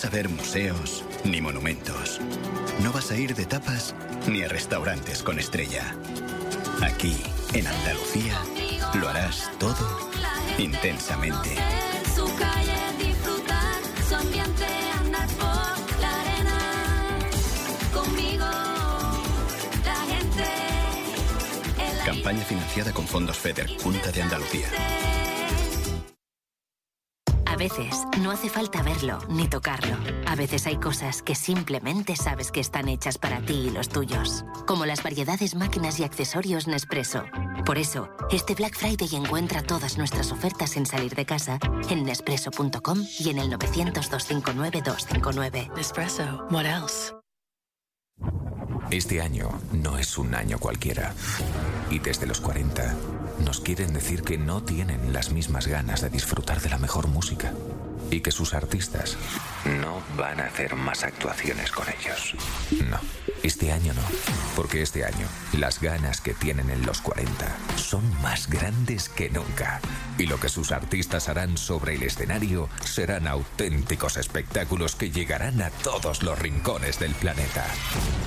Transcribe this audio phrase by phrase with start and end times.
[0.00, 2.22] Vas a ver museos ni monumentos.
[2.82, 3.94] No vas a ir de tapas
[4.26, 5.94] ni a restaurantes con estrella.
[6.80, 7.14] Aquí,
[7.52, 8.38] en Andalucía,
[8.94, 10.10] lo harás todo
[10.56, 11.50] intensamente.
[22.06, 25.29] Campaña financiada con fondos FEDER, Junta de Andalucía.
[27.60, 29.98] A veces no hace falta verlo ni tocarlo.
[30.26, 34.46] A veces hay cosas que simplemente sabes que están hechas para ti y los tuyos.
[34.66, 37.26] Como las variedades máquinas y accesorios Nespresso.
[37.66, 41.58] Por eso, este Black Friday encuentra todas nuestras ofertas en salir de casa
[41.90, 45.74] en Nespresso.com y en el 900-259-259.
[45.76, 46.46] Nespresso.
[46.50, 47.12] What else?
[48.90, 51.12] Este año no es un año cualquiera.
[51.90, 52.96] Y desde los 40
[53.40, 57.52] nos quieren decir que no tienen las mismas ganas de disfrutar de la mejor música.
[58.10, 59.16] Y que sus artistas
[59.64, 62.34] no van a hacer más actuaciones con ellos.
[62.88, 62.98] No,
[63.44, 64.02] este año no.
[64.56, 69.80] Porque este año las ganas que tienen en los 40 son más grandes que nunca.
[70.18, 75.70] Y lo que sus artistas harán sobre el escenario serán auténticos espectáculos que llegarán a
[75.70, 77.64] todos los rincones del planeta.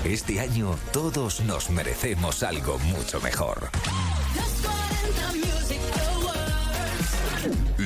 [0.04, 3.70] Este año todos nos merecemos algo mucho mejor.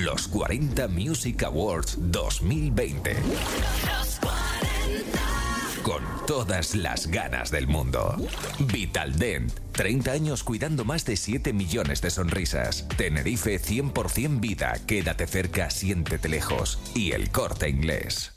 [0.05, 3.17] Los 40 Music Awards 2020.
[5.83, 8.15] Con todas las ganas del mundo.
[8.61, 9.53] Vitaldent.
[9.73, 12.87] 30 años cuidando más de 7 millones de sonrisas.
[12.97, 14.75] Tenerife 100% vida.
[14.87, 16.79] Quédate cerca, siéntete lejos.
[16.95, 18.35] Y el corte inglés.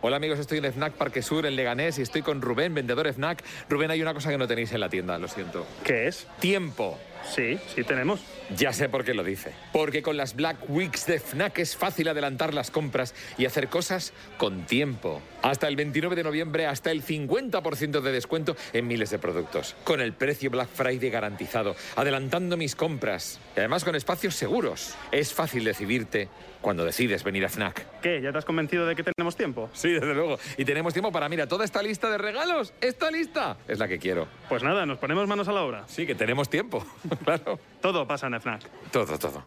[0.00, 3.42] Hola amigos, estoy en FNAC Parque Sur, en Leganés, y estoy con Rubén, vendedor FNAC.
[3.68, 5.64] Rubén, hay una cosa que no tenéis en la tienda, lo siento.
[5.84, 6.26] ¿Qué es?
[6.40, 6.98] Tiempo.
[7.28, 8.20] Sí, sí tenemos.
[8.56, 9.52] Ya sé por qué lo dice.
[9.72, 14.12] Porque con las Black Weeks de FNAC es fácil adelantar las compras y hacer cosas
[14.38, 15.20] con tiempo.
[15.42, 19.74] Hasta el 29 de noviembre, hasta el 50% de descuento en miles de productos.
[19.84, 23.40] Con el precio Black Friday garantizado, adelantando mis compras.
[23.56, 24.94] Y además con espacios seguros.
[25.10, 26.28] Es fácil decidirte
[26.60, 28.00] cuando decides venir a FNAC.
[28.00, 28.20] ¿Qué?
[28.20, 29.70] ¿Ya te has convencido de que tenemos tiempo?
[29.72, 30.38] Sí, desde luego.
[30.56, 32.72] Y tenemos tiempo para, mira, toda esta lista de regalos.
[32.80, 34.26] Esta lista es la que quiero.
[34.48, 35.84] Pues nada, nos ponemos manos a la obra.
[35.86, 36.84] Sí, que tenemos tiempo.
[37.24, 37.58] claro.
[37.80, 38.90] Todo pasa en FNAC.
[38.90, 39.46] Todo, todo.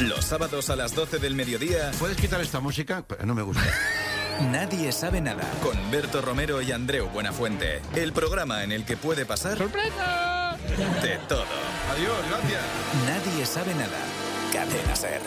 [0.00, 1.90] Los sábados a las 12 del mediodía.
[1.98, 3.04] ¿Puedes quitar esta música?
[3.24, 3.62] No me gusta.
[4.52, 5.42] Nadie sabe nada.
[5.62, 7.82] Con Berto Romero y Andreu Buenafuente.
[7.96, 9.58] El programa en el que puede pasar.
[9.58, 10.56] ¡Sorpresa!
[11.02, 11.44] De todo.
[11.92, 12.62] Adiós, gracias.
[13.06, 13.98] Nadie sabe nada.
[14.52, 15.20] Cadena Ser.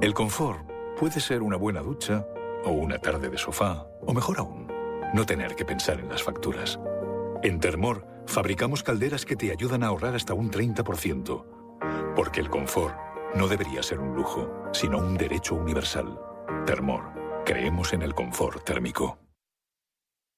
[0.00, 0.60] El confort
[0.98, 2.24] puede ser una buena ducha
[2.64, 4.68] o una tarde de sofá, o mejor aún,
[5.12, 6.78] no tener que pensar en las facturas.
[7.42, 12.96] En Termor fabricamos calderas que te ayudan a ahorrar hasta un 30%, porque el confort
[13.36, 16.18] no debería ser un lujo, sino un derecho universal.
[16.66, 17.12] Termor,
[17.44, 19.27] creemos en el confort térmico.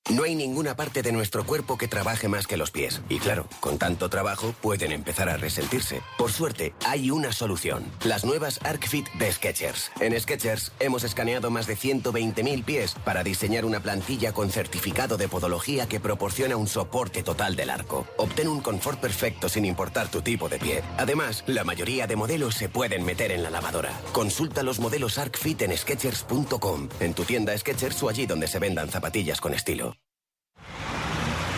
[0.09, 3.01] No hay ninguna parte de nuestro cuerpo que trabaje más que los pies.
[3.09, 6.03] Y claro, con tanto trabajo pueden empezar a resentirse.
[6.19, 7.85] Por suerte, hay una solución.
[8.03, 9.93] Las nuevas ArcFit de Skechers.
[10.01, 15.29] En Skechers hemos escaneado más de 120.000 pies para diseñar una plantilla con certificado de
[15.29, 18.05] podología que proporciona un soporte total del arco.
[18.17, 20.83] Obtén un confort perfecto sin importar tu tipo de pie.
[20.99, 23.93] Además, la mayoría de modelos se pueden meter en la lavadora.
[24.13, 28.89] Consulta los modelos ArcFit en Skechers.com, en tu tienda Skechers o allí donde se vendan
[28.89, 29.90] zapatillas con estilo.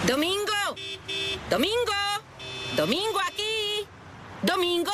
[0.07, 0.75] ¡Domingo!
[1.49, 1.93] ¡Domingo!
[2.77, 3.87] ¡Domingo aquí!
[4.43, 4.91] ¡Domingo!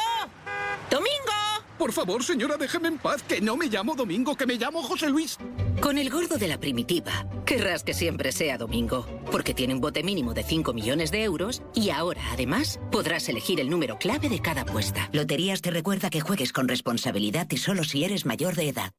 [0.90, 1.32] ¡Domingo!
[1.78, 5.08] Por favor, señora, déjeme en paz, que no me llamo Domingo, que me llamo José
[5.08, 5.38] Luis.
[5.80, 10.02] Con el gordo de la primitiva, querrás que siempre sea domingo, porque tiene un bote
[10.02, 14.42] mínimo de 5 millones de euros y ahora, además, podrás elegir el número clave de
[14.42, 15.08] cada apuesta.
[15.12, 18.92] Loterías te recuerda que juegues con responsabilidad y solo si eres mayor de edad.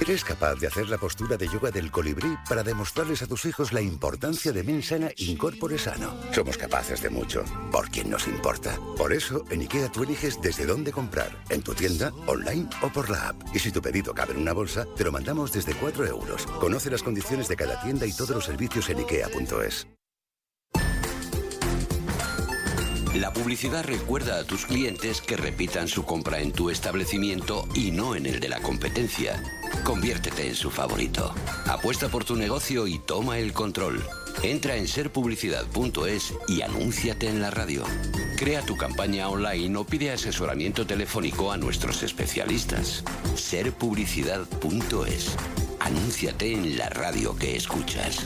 [0.00, 3.72] ¿Eres capaz de hacer la postura de yoga del colibrí para demostrarles a tus hijos
[3.72, 6.12] la importancia de Mensana Incorpore Sano?
[6.32, 8.76] Somos capaces de mucho, por quien nos importa.
[8.98, 13.08] Por eso, en IKEA tú eliges desde dónde comprar, en tu tienda, online o por
[13.08, 13.36] la app.
[13.54, 16.44] Y si tu pedido cabe en una bolsa, te lo mandamos desde 4 euros.
[16.60, 19.86] Conoce las condiciones de cada tienda y todos los servicios en IKEA.es.
[23.14, 28.16] La publicidad recuerda a tus clientes que repitan su compra en tu establecimiento y no
[28.16, 29.40] en el de la competencia.
[29.84, 31.32] Conviértete en su favorito.
[31.66, 34.04] Apuesta por tu negocio y toma el control.
[34.42, 37.84] Entra en serpublicidad.es y anúnciate en la radio.
[38.36, 43.04] Crea tu campaña online o pide asesoramiento telefónico a nuestros especialistas.
[43.36, 45.36] Serpublicidad.es.
[45.78, 48.24] Anúnciate en la radio que escuchas.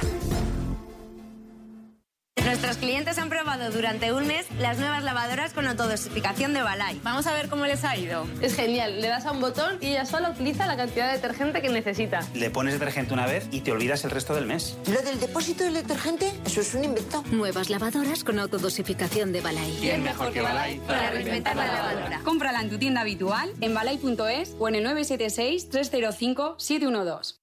[2.48, 6.98] Nuestros clientes han probado durante un mes las nuevas lavadoras con autodosificación de Balay.
[7.04, 8.26] Vamos a ver cómo les ha ido.
[8.40, 11.60] Es genial, le das a un botón y ella sola utiliza la cantidad de detergente
[11.60, 12.20] que necesita.
[12.32, 14.78] Le pones detergente una vez y te olvidas el resto del mes.
[14.86, 16.32] ¿Lo del depósito del detergente?
[16.46, 17.22] Eso es un invento.
[17.30, 19.76] Nuevas lavadoras con autodosificación de Balay.
[19.78, 22.20] ¿Quién mejor que Balay para reinventar la lavadora?
[22.24, 27.34] Cómprala en tu tienda habitual, en balay.es o en el 976-305-712.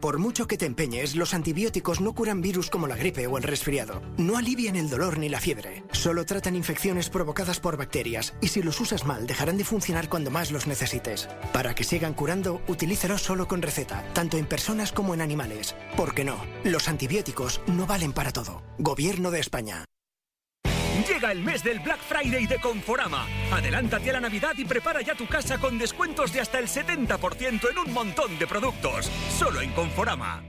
[0.00, 3.42] Por mucho que te empeñes, los antibióticos no curan virus como la gripe o el
[3.42, 4.00] resfriado.
[4.16, 5.84] No alivian el dolor ni la fiebre.
[5.92, 10.30] Solo tratan infecciones provocadas por bacterias y si los usas mal dejarán de funcionar cuando
[10.30, 11.28] más los necesites.
[11.52, 15.76] Para que sigan curando, utilízalos solo con receta, tanto en personas como en animales.
[15.98, 18.62] Porque no, los antibióticos no valen para todo.
[18.78, 19.84] Gobierno de España.
[21.08, 23.26] Llega el mes del Black Friday de Conforama.
[23.52, 27.70] Adelántate a la Navidad y prepara ya tu casa con descuentos de hasta el 70%
[27.70, 29.06] en un montón de productos.
[29.38, 30.42] Solo en Conforama.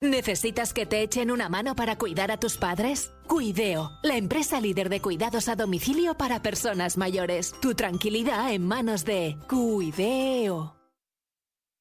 [0.00, 3.10] ¿Necesitas que te echen una mano para cuidar a tus padres?
[3.26, 7.54] Cuideo, la empresa líder de cuidados a domicilio para personas mayores.
[7.62, 10.83] Tu tranquilidad en manos de Cuideo.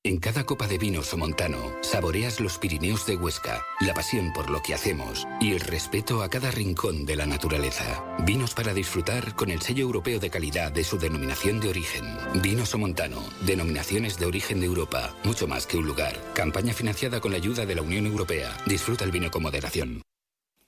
[0.06, 4.62] En cada copa de vino somontano saboreas los Pirineos de Huesca, la pasión por lo
[4.62, 8.04] que hacemos y el respeto a cada rincón de la naturaleza.
[8.20, 12.04] Vinos para disfrutar con el sello europeo de calidad de su denominación de origen.
[12.42, 16.20] Vino somontano, denominaciones de origen de Europa, mucho más que un lugar.
[16.34, 18.58] Campaña financiada con la ayuda de la Unión Europea.
[18.66, 20.02] Disfruta el vino con moderación.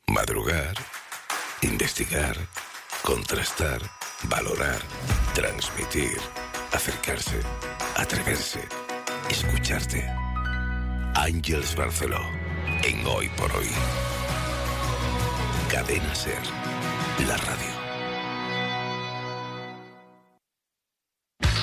[0.07, 0.75] Madrugar,
[1.61, 2.37] investigar,
[3.03, 3.81] contrastar,
[4.29, 4.79] valorar,
[5.33, 6.21] transmitir,
[6.71, 7.41] acercarse,
[7.97, 8.61] atreverse,
[9.29, 10.05] escucharte.
[11.15, 12.21] Ángels Barceló,
[12.83, 13.69] en Hoy por Hoy.
[15.69, 16.41] Cadena Ser,
[17.27, 17.75] la radio.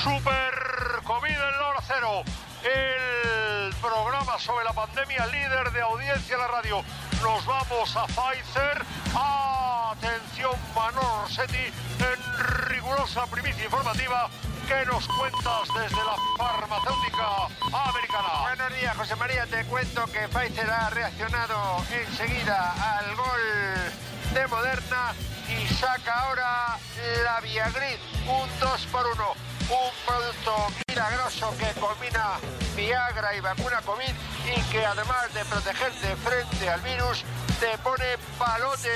[0.03, 2.23] Super Comida en la hora cero.
[2.65, 6.83] El programa sobre la pandemia líder de audiencia en la radio.
[7.23, 8.85] Nos vamos a Pfizer.
[9.15, 11.67] Atención, Manolo Rossetti,
[11.99, 14.31] en rigurosa primicia informativa.
[14.73, 17.47] ¿Qué nos cuentas desde la farmacéutica
[17.91, 18.29] americana?
[18.41, 19.47] Buenos días, José María.
[19.47, 25.13] Te cuento que Pfizer ha reaccionado enseguida al gol de Moderna
[25.47, 26.79] y saca ahora
[27.23, 30.55] la Viagrid, un 2 por 1 un producto
[30.89, 32.39] milagroso que combina
[32.75, 34.15] Viagra y vacuna COVID
[34.57, 37.25] y que además de protegerte frente al virus,
[37.61, 38.89] te pone palote.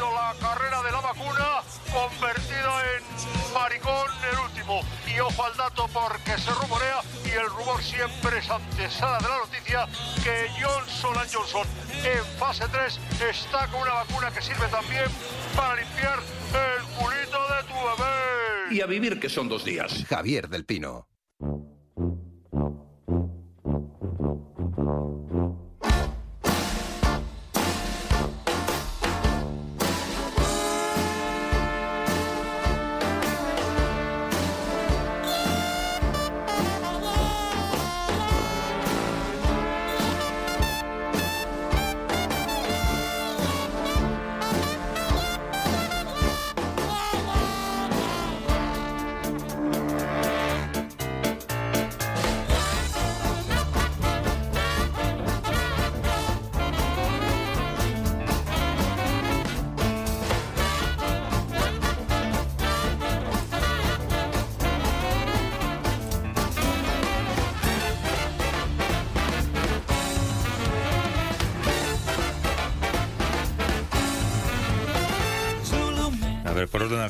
[0.00, 1.62] La carrera de la vacuna
[1.92, 4.80] convertida en maricón el último.
[5.06, 9.38] Y ojo al dato porque se rumorea y el rumor siempre es antesala de la
[9.38, 9.86] noticia
[10.24, 11.66] que Johnson Johnson
[12.02, 12.98] en fase 3
[13.30, 15.04] está con una vacuna que sirve también
[15.54, 18.74] para limpiar el culito de tu bebé.
[18.74, 20.04] Y a vivir que son dos días.
[20.08, 21.06] Javier del Pino.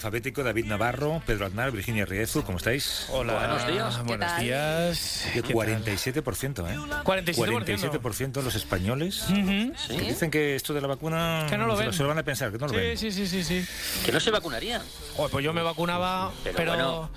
[0.00, 3.04] Alfabético, David Navarro, Pedro Aznar, Virginia Riezu, ¿cómo estáis?
[3.10, 3.34] Hola.
[3.34, 3.96] Buenos días.
[3.98, 4.42] ¿Qué Buenos tal?
[4.42, 5.26] días.
[5.34, 5.52] ¿Qué tal?
[5.52, 6.76] 47%, ¿eh?
[7.04, 8.00] 47%.
[8.00, 9.24] 47% los españoles.
[9.28, 11.92] Que dicen que esto de la vacuna Que no lo se, ven.
[11.92, 12.96] se lo van a pensar, que no lo ven.
[12.96, 14.02] Sí, sí, sí, sí, sí.
[14.06, 14.80] Que no se vacunarían.
[15.16, 17.10] Joder, pues yo me vacunaba, pero, Pero bueno.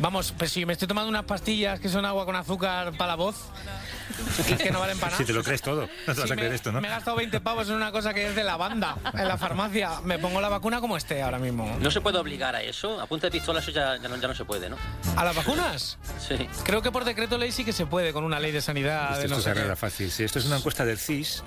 [0.00, 3.14] Vamos, pues si me estoy tomando unas pastillas que son agua con azúcar para la
[3.14, 3.36] voz,
[4.48, 5.18] Y es que no valen para nada.
[5.18, 6.80] Si te lo crees todo, no te vas a creer me, esto, ¿no?
[6.80, 9.38] me he gastado 20 pavos en una cosa que es de la banda, en la
[9.38, 10.00] farmacia.
[10.02, 11.76] Me pongo la vacuna como esté ahora mismo.
[11.80, 13.00] No se puede obligar a eso.
[13.00, 14.76] A punta de pistola eso ya, ya, no, ya no se puede, ¿no?
[15.16, 15.98] ¿A las vacunas?
[16.26, 16.48] Sí.
[16.64, 19.12] Creo que por decreto ley sí que se puede, con una ley de sanidad.
[19.12, 20.10] Esto, de no esto se arregla fácil.
[20.10, 21.42] Sí, esto es una encuesta del CIS.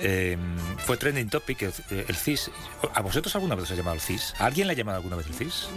[0.00, 0.36] Eh,
[0.78, 2.50] fue trending topic el, el CIS.
[2.94, 4.34] ¿A vosotros alguna vez os ha llamado el CIS?
[4.38, 5.68] ¿A alguien le ha llamado alguna vez el CIS?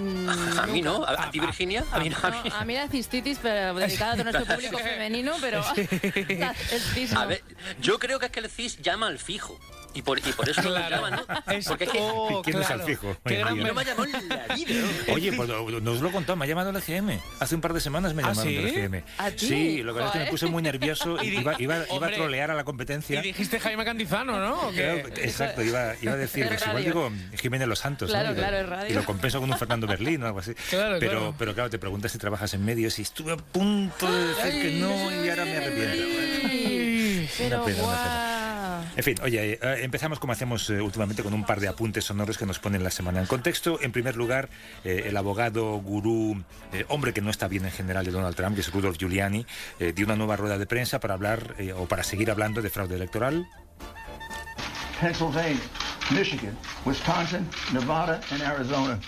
[0.60, 1.04] A mí no.
[1.04, 1.84] ¿A, a ti, Virginia?
[1.92, 2.18] A mí no.
[2.22, 2.50] A mí.
[2.50, 7.22] No, a mí la cistitis, pero dedicada a nuestro público femenino, pero el cis no.
[7.22, 7.44] A ver,
[7.82, 9.60] yo creo que es que el CIS llama al fijo.
[9.94, 10.96] Y por, y por eso no lo Claro.
[10.96, 11.12] llaman,
[11.48, 11.54] ¿no?
[11.54, 12.00] Es- Porque es que...
[12.02, 12.82] oh, ¿Quién es claro.
[12.82, 13.18] al fijo?
[13.26, 13.58] Qué gran?
[13.58, 14.82] No me ha llamado en la vida.
[15.08, 15.14] ¿no?
[15.14, 17.20] Oye, pues no no os lo he contado, me ha llamado el EGM.
[17.40, 18.56] Hace un par de semanas me ¿Ah, llamaron sí?
[18.56, 19.04] del EGM.
[19.18, 19.48] ¿A ti?
[19.48, 22.08] Sí, lo que pasa es que me puse muy nervioso y Y iba, iba, iba
[22.08, 23.22] a trolear a la Y competencia.
[23.22, 24.68] dijiste Jaime Cantizano, ¿no?
[24.68, 25.04] ¿O qué?
[25.06, 28.14] Claro, exacto, iba, iba a decir, Es pues igual digo Jiménez Los Santos, ¿no?
[28.14, 28.90] Claro, Y lo- claro, es radio.
[28.92, 30.54] Y lo compenso con un Fernando Berlín o algo así.
[30.70, 31.36] Claro, pero, claro.
[31.38, 34.72] pero claro, te preguntas si trabajas en medios y estuve a punto de decir que
[34.80, 36.48] no y ahora me arrepiento.
[36.48, 38.31] Ay, Pero Una pena, una guau.
[38.96, 42.38] En fin, oye, eh, empezamos como hacemos eh, últimamente con un par de apuntes sonoros
[42.38, 43.80] que nos ponen la semana en contexto.
[43.82, 44.50] En primer lugar,
[44.84, 46.44] eh, el abogado, gurú,
[46.90, 49.46] hombre que no está bien en general de Donald Trump, que es Rudolf Giuliani,
[49.96, 53.48] dio una nueva rueda de prensa para hablar o para seguir hablando de fraude electoral.
[55.00, 55.60] Pennsylvania,
[56.12, 59.00] Michigan, Wisconsin, Nevada, and Arizona.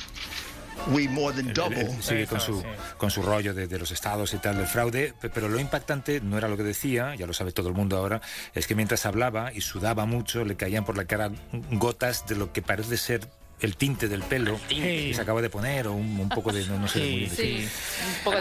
[0.87, 1.79] We more than double.
[1.81, 2.63] él sigue con su,
[2.97, 6.19] con su rollo de, de los estados y tal del fraude, pe- pero lo impactante
[6.21, 8.21] no era lo que decía, ya lo sabe todo el mundo ahora,
[8.53, 11.31] es que mientras hablaba y sudaba mucho, le caían por la cara
[11.71, 13.27] gotas de lo que parece ser
[13.61, 15.07] el tinte del pelo tinte.
[15.07, 17.53] que se acaba de poner o un, un poco de no, no sé muy Sí,
[17.55, 17.69] decir.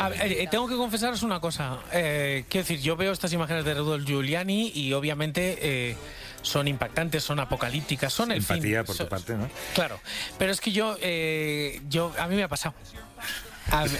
[0.00, 1.78] A ver, eh, tengo que confesaros una cosa.
[1.92, 5.96] Eh, quiero decir, yo veo estas imágenes de Rudolf Giuliani y obviamente eh,
[6.42, 8.56] son impactantes, son apocalípticas, son el fin.
[8.56, 9.48] Empatía por tu parte, ¿no?
[9.74, 9.98] Claro,
[10.38, 12.74] pero es que yo, eh, yo a mí me ha pasado.
[13.70, 13.90] A ver,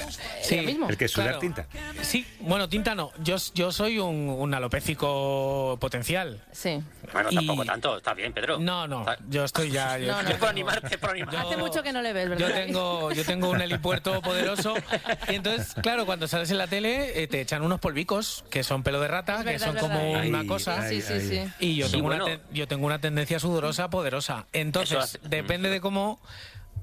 [0.42, 0.88] sí, ¿Lo mismo?
[0.88, 1.40] El que es sudar claro.
[1.40, 1.66] tinta.
[2.02, 3.12] Sí, bueno, tinta no.
[3.22, 6.42] Yo, yo soy un, un alopécico potencial.
[6.52, 6.82] Sí.
[7.12, 7.96] Bueno, Y- tampoco tanto.
[7.98, 8.58] Está bien, Pedro.
[8.58, 9.98] No, no, yo estoy ya.
[9.98, 10.30] Yo, No, no.
[10.30, 11.36] yo por animarte, por animarte.
[11.38, 12.48] Hace mucho que no le ves, ¿verdad?
[12.48, 14.74] yo tengo, yo tengo un helipuerto poderoso
[15.28, 18.82] y entonces, claro, cuando sales en la tele eh, te echan unos polvicos que son
[18.82, 20.82] pelo de rata, que son como una cosa.
[20.82, 21.42] ay, Sí, sí, sí.
[21.60, 22.26] Y yo, Sí, tengo bueno.
[22.26, 24.46] una yo tengo una tendencia sudorosa poderosa.
[24.52, 26.20] Entonces, depende de cómo...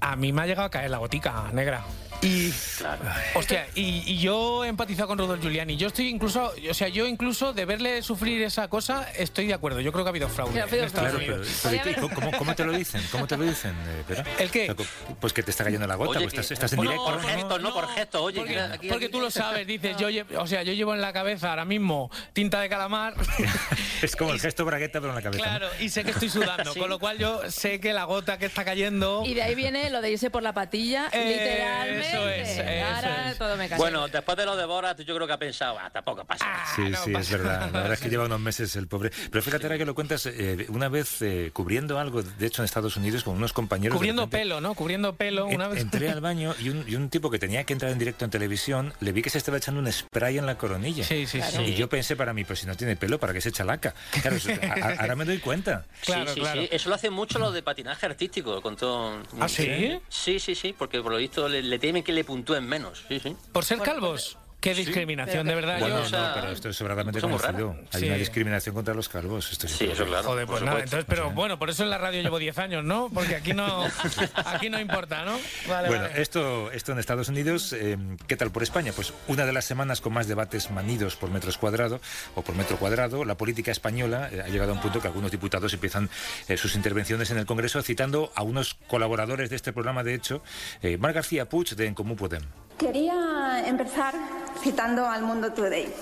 [0.01, 1.83] A mí me ha llegado a caer la gotica negra.
[2.21, 2.99] Y, Claro.
[3.33, 5.77] hostia, y, y yo he empatizado con Rodolfo Giuliani.
[5.77, 9.79] Yo estoy incluso, o sea, yo incluso de verle sufrir esa cosa, estoy de acuerdo.
[9.79, 10.59] Yo creo que ha habido fraude.
[10.59, 13.01] Ha habido Estados Claro, pero, pero ¿y ¿Cómo, cómo te lo dicen?
[13.09, 13.71] ¿Cómo te lo dicen,
[14.09, 14.23] eh?
[14.37, 14.75] ¿El qué?
[15.21, 17.05] Pues que te está cayendo la gota, Oye, pues estás, estás en no, directo.
[17.05, 18.21] por gestos, no por gestos.
[18.21, 20.93] Oye, Porque, que aquí- porque tú lo sabes, dices, yo, lle- o sea, yo llevo
[20.93, 23.13] en la cabeza ahora mismo tinta de calamar.
[24.01, 25.43] Es como el gesto bragueta, pero en la cabeza.
[25.45, 25.49] ¿no?
[25.59, 28.45] claro, y sé que estoy sudando, con lo cual yo sé que la gota que
[28.45, 29.23] está cayendo.
[29.25, 32.07] Y de ahí viene lo de irse por la patilla, Eh, literalmente.
[32.09, 33.37] eso es, eso Ahora es.
[33.37, 33.77] todo me cae.
[33.77, 36.65] Bueno, después de lo de Borat, yo creo que ha pensado, ah, tampoco pasa nada.
[36.75, 37.59] Sí, no sí, es verdad.
[37.71, 39.11] La verdad es que lleva unos meses el pobre.
[39.31, 42.65] Pero fíjate ahora que lo cuentas, eh, una vez eh, cubriendo algo, de hecho en
[42.65, 43.95] Estados Unidos, con unos compañeros.
[43.95, 44.73] Cubriendo repente, pelo, ¿no?
[44.75, 45.81] Cubriendo pelo una en- vez.
[45.81, 48.31] Entré al baño y un, y un tipo que tenía que entrar en directo en
[48.31, 51.03] televisión, le vi que se estaba echando un spray en la coronilla.
[51.03, 51.61] Sí, sí, sí.
[51.61, 53.93] Y yo pensé para mí, pues si no tiene pelo, ¿para qué se echa laca?
[54.21, 55.85] Claro, eso- a- ahora me doy cuenta.
[56.05, 56.61] Claro, sí, sí, claro.
[56.61, 56.69] sí.
[56.71, 58.61] Eso lo hace mucho lo de patinaje artístico.
[58.61, 59.21] Con todo...
[59.39, 59.63] ¿Ah, sí?
[60.09, 63.03] Sí, sí, sí, porque por lo visto le, le temen que le puntúen menos.
[63.07, 63.35] Sí, sí.
[63.51, 64.38] Por ser calvos.
[64.59, 65.79] Qué discriminación, de verdad.
[65.79, 67.77] Bueno, yo, o sea, no, pero esto es sobradamente conocido.
[67.93, 68.07] Hay Sí.
[68.07, 69.51] una discriminación contra los calvos.
[69.53, 70.23] Esto Sí, eso claro.
[70.27, 73.09] Joder, pues nada, entonces, pero bueno, por eso en la radio llevo 10 años, ¿no?
[73.13, 73.85] Porque aquí no,
[74.45, 75.39] aquí no importa, ¿no?
[75.67, 76.21] Vale, bueno, vale.
[76.21, 77.97] esto, esto en Estados Unidos, eh,
[78.27, 78.91] ¿qué tal por España?
[78.93, 82.01] Pues una de las semanas con más debates manidos por metros cuadrado
[82.35, 83.23] o por metro cuadrado.
[83.23, 86.09] La política española eh, ha llegado a un punto que algunos diputados empiezan
[86.49, 90.43] eh, sus intervenciones en el Congreso citando a unos colaboradores de este programa, de hecho,
[90.81, 92.41] eh, Mar García Puig de En Comú Podem.
[92.79, 94.15] Quería empezar
[94.63, 95.93] citando al Mundo Today.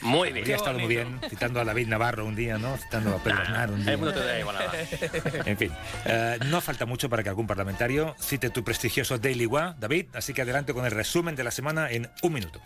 [0.00, 0.38] Muy bien.
[0.38, 2.76] Habría estado muy bien citando a David Navarro un día, ¿no?
[2.78, 3.92] Citando a Pedro Aznar un día.
[3.92, 4.72] El mundo te da igual nada.
[5.44, 5.70] En fin,
[6.06, 10.32] eh, no falta mucho para que algún parlamentario cite tu prestigioso Daily Wa, David, así
[10.32, 12.60] que adelante con el resumen de la semana en un minuto.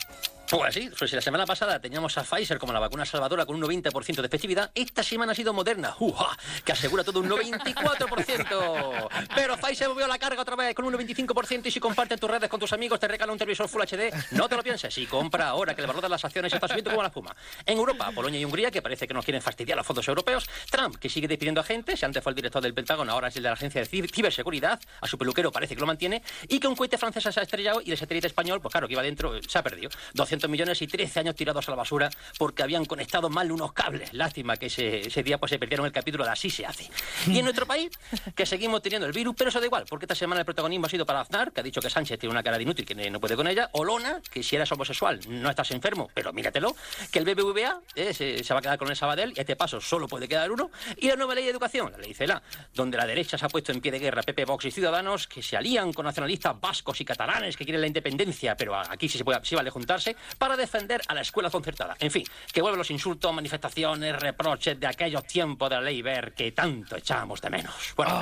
[0.49, 3.57] Pues sí, pues si la semana pasada teníamos a Pfizer como la vacuna salvadora con
[3.57, 6.37] un 90% de efectividad, esta semana ha sido Moderna, ¡uja!
[6.65, 9.09] que asegura todo un 94%.
[9.35, 12.31] Pero Pfizer volvió a la carga otra vez con un 95% y si comparten tus
[12.31, 15.07] redes con tus amigos te regala un televisor Full HD, no te lo pienses y
[15.07, 17.35] compra ahora que el valor de las acciones está subiendo como la espuma.
[17.65, 20.97] En Europa, Polonia y Hungría, que parece que nos quieren fastidiar los fondos europeos, Trump,
[20.97, 23.43] que sigue despidiendo a gente, si antes fue el director del Pentágono, ahora es el
[23.43, 26.69] de la Agencia de Cib- Ciberseguridad, a su peluquero parece que lo mantiene, y que
[26.69, 29.41] un cohete francés se ha estrellado y el satélite español, pues claro, que iba dentro,
[29.43, 29.91] se ha perdido.
[30.15, 33.73] 200 200 millones y 13 años tirados a la basura porque habían conectado mal unos
[33.73, 34.13] cables.
[34.13, 36.89] Lástima que ese, ese día pues, se perdieron el capítulo de Así se hace.
[37.27, 37.91] Y en nuestro país,
[38.35, 40.91] que seguimos teniendo el virus, pero eso da igual, porque esta semana el protagonismo ha
[40.91, 43.21] sido para Aznar, que ha dicho que Sánchez tiene una cara de inútil que no
[43.21, 46.77] puede con ella, o Lona, que si eres homosexual no estás enfermo, pero míratelo,
[47.11, 49.57] que el BBVA eh, se, se, va a quedar con el Sabadell y a este
[49.57, 52.43] paso solo puede quedar uno, y la nueva ley de educación, la ley CELA,
[52.75, 55.43] donde la derecha se ha puesto en pie de guerra PP, Vox y Ciudadanos, que
[55.43, 59.25] se alían con nacionalistas vascos y catalanes que quieren la independencia, pero aquí sí, se
[59.25, 61.97] puede, sí vale juntarse, para defender a la escuela concertada.
[61.99, 66.35] En fin, que vuelven los insultos, manifestaciones, reproches de aquellos tiempos de la ley ver
[66.35, 67.93] que tanto echábamos de menos.
[67.97, 68.21] Bueno,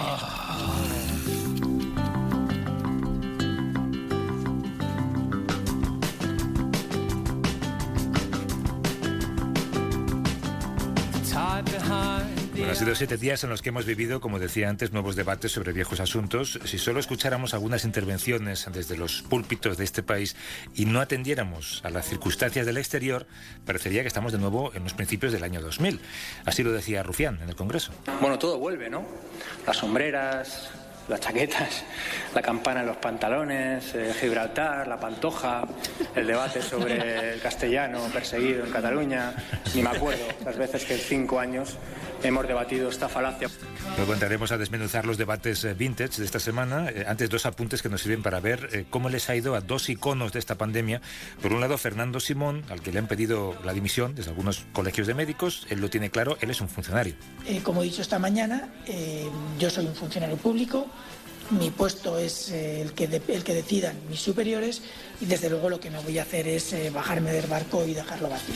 [12.64, 15.52] Bueno, han sido siete días en los que hemos vivido, como decía antes, nuevos debates
[15.52, 16.58] sobre viejos asuntos.
[16.64, 20.34] Si solo escucháramos algunas intervenciones desde los púlpitos de este país
[20.74, 23.26] y no atendiéramos a las circunstancias del exterior,
[23.66, 26.00] parecería que estamos de nuevo en los principios del año 2000.
[26.46, 27.92] Así lo decía Rufián en el Congreso.
[28.22, 29.04] Bueno, todo vuelve, ¿no?
[29.66, 30.70] Las sombreras,
[31.08, 31.84] las chaquetas,
[32.34, 35.68] la campana en los pantalones, eh, Gibraltar, la pantoja,
[36.14, 39.34] el debate sobre el castellano perseguido en Cataluña.
[39.74, 41.76] Ni me acuerdo las veces que en cinco años
[42.28, 43.48] hemos debatido esta falacia.
[43.96, 46.88] Luego entraremos a desmenuzar los debates eh, vintage de esta semana.
[46.88, 49.60] Eh, antes, dos apuntes que nos sirven para ver eh, cómo les ha ido a
[49.60, 51.00] dos iconos de esta pandemia.
[51.42, 55.06] Por un lado, Fernando Simón, al que le han pedido la dimisión desde algunos colegios
[55.06, 55.66] de médicos.
[55.70, 57.14] Él lo tiene claro, él es un funcionario.
[57.62, 58.68] como he dicho esta mañana,
[59.58, 60.88] yo soy un funcionario público.
[61.50, 64.82] Mi puesto es el, que el que decidan mis superiores
[65.20, 68.28] y desde luego lo que no voy a hacer es bajarme del barco y dejarlo
[68.28, 68.54] vacío.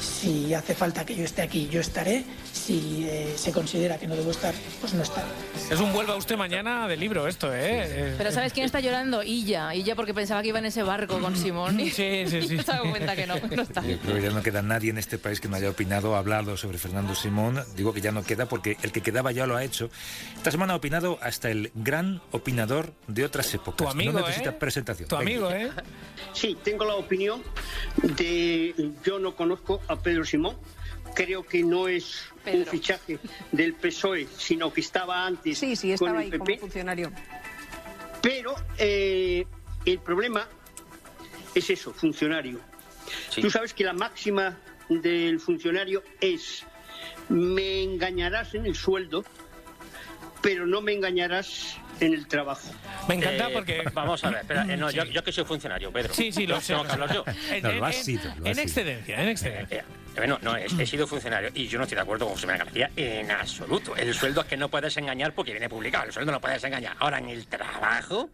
[0.00, 4.14] Si hace falta que yo esté aquí, yo estaré si eh, se considera que no
[4.14, 5.26] debo estar, pues no estaré.
[5.70, 8.14] Es un vuelva usted mañana de libro esto, ¿eh?
[8.16, 9.22] Pero ¿sabes quién está llorando?
[9.22, 9.74] Illa.
[9.74, 11.80] Illa porque pensaba que iba en ese barco con Simón.
[11.92, 12.58] Sí, sí, sí.
[12.64, 13.82] se ha dado cuenta que no, no está.
[13.82, 16.56] Yo creo que ya no queda nadie en este país que no haya opinado, hablado
[16.56, 17.62] sobre Fernando Simón.
[17.76, 19.90] Digo que ya no queda porque el que quedaba ya lo ha hecho.
[20.36, 23.76] Esta semana ha opinado hasta el gran opinador de otras épocas.
[23.76, 24.56] Tu amigo, no necesita ¿eh?
[24.58, 25.08] presentación.
[25.08, 25.70] Tu amigo, ¿eh?
[26.32, 27.42] Sí, tengo la opinión
[28.02, 28.92] de...
[29.04, 30.56] Yo no conozco a Pedro Simón
[31.14, 32.60] creo que no es Pedro.
[32.60, 33.18] un fichaje
[33.50, 36.44] del PSOE, sino que estaba antes Sí, sí, estaba con el ahí PP.
[36.44, 37.12] como funcionario.
[38.20, 39.44] Pero eh,
[39.84, 40.48] el problema
[41.54, 42.60] es eso, funcionario.
[43.40, 44.58] Tú sabes que la máxima
[44.88, 46.64] del funcionario es
[47.28, 49.24] me engañarás en el sueldo,
[50.40, 52.68] pero no me engañarás en el trabajo.
[53.08, 53.82] Me encanta Eh, porque...
[53.94, 56.12] Vamos a ver, espera, eh, no, yo, yo que soy funcionario, Pedro.
[56.14, 56.68] Sí, sí, lo No, sé.
[56.74, 57.14] Tengo lo que hablar sé.
[57.14, 57.24] yo.
[57.54, 58.62] En, en- has sido, lo has en sido.
[58.62, 59.84] excedencia, en excedencia.
[60.14, 62.46] Eh, Bueno, no, he, he sido funcionario y yo no estoy de acuerdo con José
[62.46, 63.96] Manuel García en absoluto.
[63.96, 66.04] El sueldo es que no puedes engañar porque viene publicado.
[66.04, 66.96] El sueldo no puedes engañar.
[66.98, 68.28] Ahora, en el trabajo,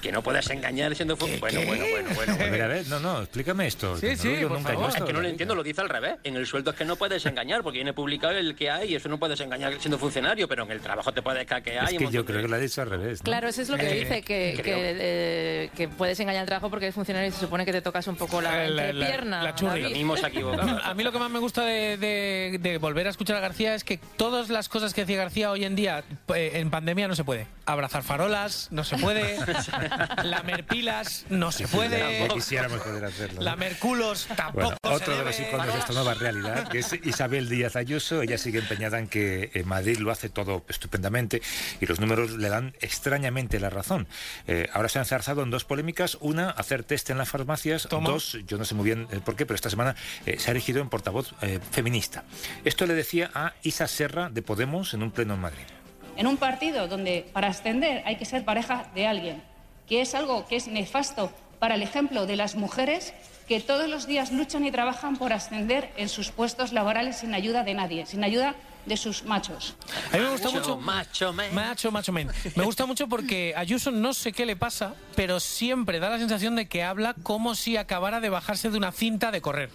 [0.00, 1.66] que no puedes engañar siendo funcionario.
[1.66, 2.64] Bueno, bueno, bueno, bueno.
[2.64, 3.96] A ver, no, no, explícame esto.
[3.98, 4.88] Sí, no sí, por nunca yo favor.
[4.88, 6.16] Es esto, que no lo entiendo, lo dice al revés.
[6.24, 8.94] En el sueldo es que no puedes engañar porque viene publicado el que hay y
[8.96, 11.84] eso no puedes engañar siendo funcionario, pero en el trabajo te puedes caquear.
[11.84, 13.20] Es y que yo montón creo de- que lo ha dicho al revés.
[13.20, 13.24] ¿no?
[13.24, 14.76] Claro, eso es lo que Eh, dice, que, creo.
[14.78, 17.82] que, eh, que puedes engañar al trabajo porque eres funcionario y se supone que te
[17.82, 19.82] tocas un poco la, la- la- entrepierna, la churri.
[19.82, 19.82] David.
[19.84, 20.80] Lo mismo se ha equivocado.
[20.82, 23.74] A mí lo que más me gusta de, de- de volver a escuchar a García
[23.74, 27.14] es que todas las cosas que decía García hoy en día eh, en pandemia no
[27.14, 27.46] se puede.
[27.66, 29.38] Abrazar farolas no se puede.
[30.24, 32.28] lamer pilas no se puede.
[32.28, 33.40] quisiéramos poder hacerlo.
[33.40, 33.42] ¿no?
[33.42, 36.92] Lamer culos tampoco Bueno, se otro de los iconos de esta nueva realidad, que es
[37.04, 38.22] Isabel Díaz Ayuso.
[38.22, 41.42] Ella sigue empeñada en que eh, Madrid lo hace todo estupendamente
[41.80, 44.06] y los números le dan extrañamente la razón.
[44.46, 46.16] Eh, ahora se han zarzado en dos polémicas.
[46.20, 47.86] Una, hacer test en las farmacias.
[47.88, 48.10] Toma.
[48.10, 50.52] Dos, yo no sé muy bien eh, por qué, pero esta semana eh, se ha
[50.52, 52.24] elegido en portavoz eh, feminista.
[52.64, 55.75] Esto le decía a Isa Serra de Podemos en un pleno en Madrid.
[56.16, 59.42] En un partido donde para ascender hay que ser pareja de alguien,
[59.88, 63.14] que es algo que es nefasto para el ejemplo de las mujeres
[63.48, 67.62] que todos los días luchan y trabajan por ascender en sus puestos laborales sin ayuda
[67.62, 68.54] de nadie, sin ayuda
[68.86, 69.74] de sus machos.
[70.12, 70.76] A mí me gusta mucho.
[70.78, 71.54] Macho, man.
[71.54, 72.30] Macho, macho men.
[72.54, 76.56] Me gusta mucho porque Ayuso no sé qué le pasa, pero siempre da la sensación
[76.56, 79.70] de que habla como si acabara de bajarse de una cinta de correr.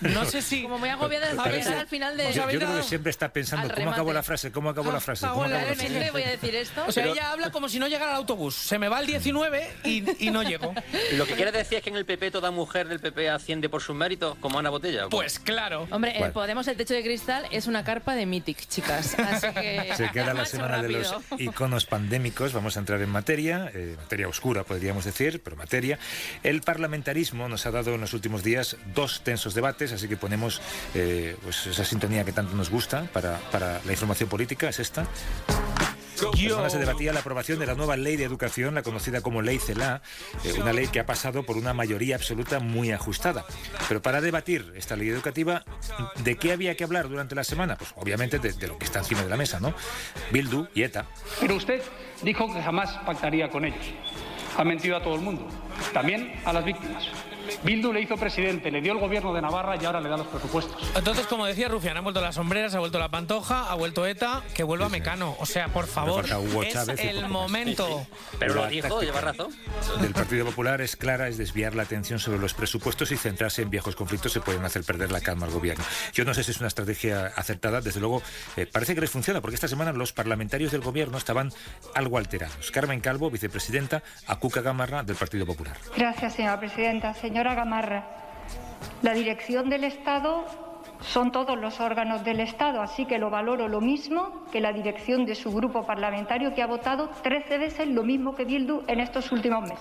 [0.00, 0.62] No sé si.
[0.62, 2.28] Como muy agobiada de llegar al final de...
[2.28, 4.12] ¿os Yo, yo creo que siempre está pensando cómo remate.
[4.14, 6.10] la frase, cómo acabo la frase, Ah, cómo cago en la acabo la frase.
[6.12, 6.84] Voy a decir esto.
[6.86, 8.54] O sea, ella habla como si no llegara al autobús.
[8.54, 10.72] Se me va el 19 y, y no llego.
[11.14, 13.82] Lo que quiere decir es que en el PP toda mujer del PP asciende por
[13.82, 15.08] sus méritos, como Ana Botella.
[15.08, 15.86] Pues claro.
[15.90, 16.26] Hombre, Bueno.
[16.26, 19.18] el Podemos El Techo de Cristal es una carpa de Mythic, chicas.
[19.18, 19.92] Así que...
[19.96, 22.52] Se queda la semana de los iconos pandémicos.
[22.52, 25.98] Vamos a entrar en materia, eh, materia oscura podríamos decir, pero materia.
[26.42, 30.60] El parlamentarismo nos ha dado en los últimos días dos tensos debates, así que ponemos
[30.94, 35.06] eh, pues esa sintonía que tanto nos gusta para, para la información política, es esta.
[36.20, 39.40] Esta semana se debatía la aprobación de la nueva ley de educación, la conocida como
[39.40, 40.02] Ley CELA,
[40.44, 43.46] eh, una ley que ha pasado por una mayoría absoluta muy ajustada.
[43.88, 45.64] Pero para debatir esta ley educativa,
[46.22, 47.76] ¿de qué había que hablar durante la semana?
[47.76, 49.72] Pues obviamente de, de lo que está encima de la mesa, ¿no?
[50.30, 51.06] Bildu y ETA.
[51.40, 51.82] Pero usted
[52.22, 53.86] dijo que jamás pactaría con ellos.
[54.56, 55.48] Ha mentido a todo el mundo,
[55.92, 57.08] también a las víctimas.
[57.62, 60.26] Bildu le hizo presidente, le dio el gobierno de Navarra y ahora le da los
[60.26, 60.90] presupuestos.
[60.94, 64.42] Entonces, como decía Rufián, han vuelto las sombreras, ha vuelto la pantoja, ha vuelto ETA,
[64.54, 65.36] que vuelva Mecano.
[65.38, 66.24] O sea, por favor,
[66.64, 68.06] es el momento.
[68.38, 69.54] Pero lo dijo, lleva razón.
[70.00, 73.70] Del Partido Popular es clara, es desviar la atención sobre los presupuestos y centrarse en
[73.70, 75.84] viejos conflictos se pueden hacer perder la calma al gobierno.
[76.12, 78.22] Yo no sé si es una estrategia acertada, desde luego
[78.56, 81.52] eh, parece que les funciona, porque esta semana los parlamentarios del gobierno estaban
[81.94, 82.70] algo alterados.
[82.70, 85.76] Carmen Calvo, vicepresidenta, a Cuca Gamarra del Partido Popular.
[85.96, 87.14] Gracias, señora presidenta.
[87.30, 88.02] Señora Gamarra,
[89.02, 90.44] la dirección del Estado
[91.00, 95.24] son todos los órganos del Estado, así que lo valoro lo mismo que la dirección
[95.26, 99.30] de su grupo parlamentario que ha votado 13 veces lo mismo que Bildu en estos
[99.30, 99.78] últimos meses.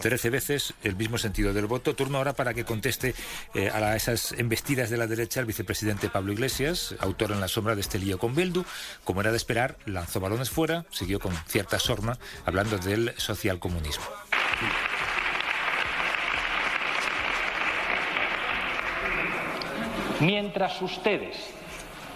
[0.00, 1.94] Trece veces el mismo sentido del voto.
[1.94, 3.14] Turno ahora para que conteste
[3.54, 7.46] eh, a la- esas embestidas de la derecha el vicepresidente Pablo Iglesias, autor en la
[7.46, 8.64] sombra de este lío con Bildu.
[9.04, 14.04] Como era de esperar, lanzó balones fuera, siguió con cierta sorna hablando del socialcomunismo.
[20.22, 21.36] Mientras ustedes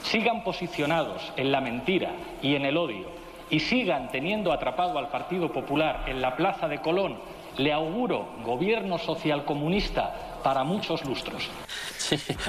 [0.04, 3.08] sigan posicionados en la mentira y en el odio
[3.50, 7.18] y sigan teniendo atrapado al Partido Popular en la Plaza de Colón,
[7.58, 11.48] le auguro gobierno socialcomunista para muchos lustros.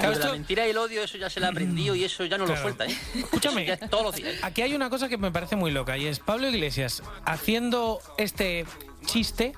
[0.03, 2.23] Lo de la mentira y el odio, eso ya se le ha aprendido y eso
[2.25, 2.61] ya no lo Claro.
[2.61, 2.95] suelta, ¿eh?
[3.15, 4.35] Escúchame, todos los días.
[4.43, 8.65] aquí hay una cosa que me parece muy loca y es Pablo Iglesias haciendo este
[9.07, 9.53] chiste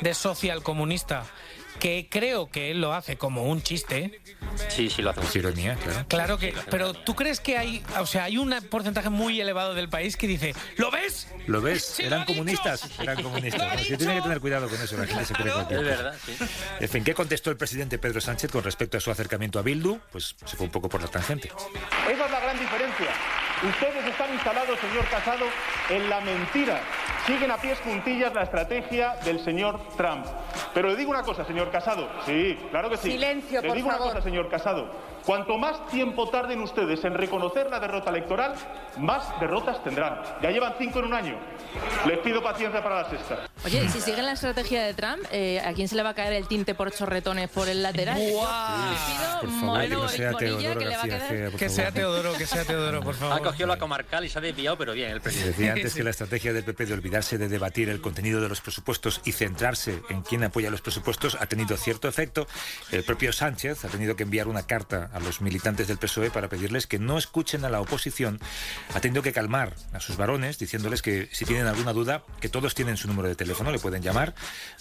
[0.00, 1.24] de social comunista
[1.78, 4.20] que creo que él lo hace como un chiste.
[4.68, 5.20] Sí, sí lo hace.
[5.20, 6.04] Es ironía, claro.
[6.08, 9.88] Claro que, pero ¿tú crees que hay, o sea, hay un porcentaje muy elevado del
[9.88, 11.28] país que dice, ¿lo ves?
[11.46, 11.84] ¿Lo ves?
[11.84, 12.88] Sí, Eran comunistas.
[12.98, 13.72] Eran comunistas.
[13.72, 14.96] Así que tiene que tener cuidado con eso.
[14.96, 16.36] La gente se cree cualquier Es verdad, sí.
[16.80, 19.98] En fin, ¿qué contestó el presidente Pedro Sánchez con respecto a su acercamiento a Bildu?
[20.10, 21.48] Pues se fue un poco por la tangente.
[21.48, 23.08] Esa es la gran diferencia.
[23.62, 25.46] Ustedes están instalados, señor Casado,
[25.88, 26.80] en la mentira.
[27.26, 30.24] Siguen a pies juntillas la estrategia del señor Trump.
[30.72, 32.08] Pero le digo una cosa, señor Casado.
[32.24, 33.10] Sí, claro que sí.
[33.10, 34.04] Silencio, Le por digo favor.
[34.06, 34.88] una cosa, señor Casado.
[35.26, 38.54] Cuanto más tiempo tarden ustedes en reconocer la derrota electoral,
[38.98, 40.20] más derrotas tendrán.
[40.40, 41.36] Ya llevan cinco en un año.
[42.06, 43.48] Les pido paciencia para la sexta.
[43.64, 46.32] Oye, si siguen la estrategia de Trump, eh, ¿a quién se le va a caer
[46.34, 48.16] el tinte por chorretones por el lateral?
[48.30, 48.90] ¡Guau!
[48.92, 52.32] Le pido Por favor, modelo que no sea Teodoro que le va a sea Teodoro,
[52.34, 53.42] que sea Teodoro, por Ha favor.
[53.42, 55.50] cogido la comarcal y se ha desviado, pero bien, el presidente.
[55.58, 58.60] Decía antes que la estrategia del PP de olvidarse de debatir el contenido de los
[58.60, 62.46] presupuestos y centrarse en quién apoya los presupuestos ha tenido cierto efecto.
[62.92, 66.48] El propio Sánchez ha tenido que enviar una carta a los militantes del PSOE para
[66.48, 68.40] pedirles que no escuchen a la oposición.
[68.94, 72.74] Ha tenido que calmar a sus varones diciéndoles que si tienen alguna duda, que todos
[72.74, 74.34] tienen su número de teléfono, le pueden llamar.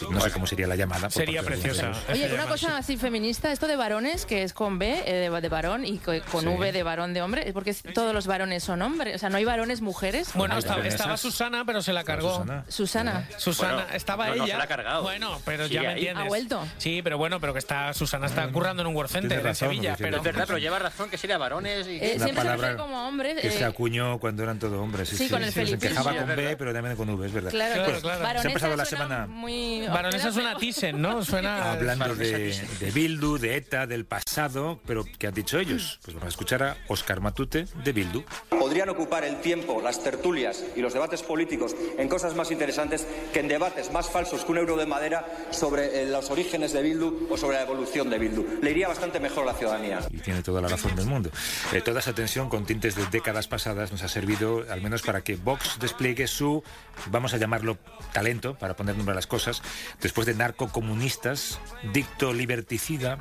[0.10, 1.10] No sé cómo sería la llamada.
[1.10, 1.92] Sería preciosa.
[2.12, 5.50] Oye, una cosa así feminista, esto de varones, que es con B eh, de, de
[5.50, 6.48] varón y co- con Sí.
[6.48, 9.46] V de varón de hombre, porque todos los varones son hombres, o sea, no hay
[9.46, 10.30] varones mujeres.
[10.36, 12.32] Bueno, estaba, estaba Susana, pero se la cargó.
[12.38, 12.66] Susana.
[12.68, 13.28] Susana.
[13.38, 14.54] Susana, Bueno, estaba no, no, ella.
[14.54, 15.02] se la ha cargado.
[15.04, 15.94] Bueno, pero Sigue ya me ahí.
[16.00, 16.26] entiendes.
[16.26, 16.68] Ha vuelto.
[16.78, 19.48] Sí, pero bueno, pero que está Susana está currando en un World Center Tienes en
[19.48, 21.98] razón, Sevilla, pero verdad, pero lleva razón que sería varones y...
[21.98, 23.42] Eh, Una siempre se palabra refiere como hombres.
[23.42, 25.10] Que eh, se acuñó cuando eran todo hombres.
[25.10, 25.80] Sí, con el Se Felipín.
[25.90, 26.56] quejaba Sí, con B, verdad.
[26.58, 27.52] pero también con V, es verdad.
[27.52, 28.18] Claro, Claro, pues, claro.
[28.18, 31.24] Se ha varonesa pasado la semana Muy Baronesa suena Thyssen, ¿no?
[31.24, 36.00] Suena hablando de, de Bildu, de ETA, del pasado, pero ¿qué han dicho ellos?
[36.04, 38.24] Pues vamos a escuchar a Oscar Matute de Bildu.
[38.50, 43.40] Podrían ocupar el tiempo, las tertulias y los debates políticos en cosas más interesantes que
[43.40, 47.28] en debates más falsos que un euro de madera sobre eh, los orígenes de Bildu
[47.30, 48.46] o sobre la evolución de Bildu.
[48.62, 50.00] Le iría bastante mejor a la ciudadanía.
[50.16, 51.30] Y tiene toda la razón del mundo.
[51.74, 55.22] Eh, toda esa tensión con tintes de décadas pasadas nos ha servido al menos para
[55.22, 56.64] que Vox despliegue su,
[57.08, 57.78] vamos a llamarlo
[58.14, 59.62] talento, para poner nombre a las cosas,
[60.02, 61.60] después de narcocomunistas,
[61.92, 63.20] dicto liberticida,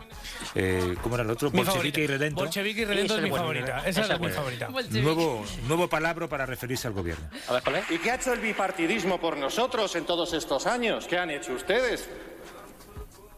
[0.54, 1.50] eh, ¿cómo era el otro?
[1.50, 2.12] mi Bolchevique y favorita.
[2.12, 2.40] redento.
[2.42, 3.66] Bolchevique y Redento Esa es mi es buena, favorita.
[3.66, 3.88] ¿verdad?
[3.88, 4.68] Esa es Esa es mi favorita.
[5.02, 7.28] Nuevo, nuevo palabra para referirse al gobierno.
[7.48, 7.90] A ver, ¿cuál es?
[7.90, 11.07] ¿Y qué ha hecho el bipartidismo por nosotros en todos estos años?
[11.09, 12.09] ¿Qué han hecho ustedes?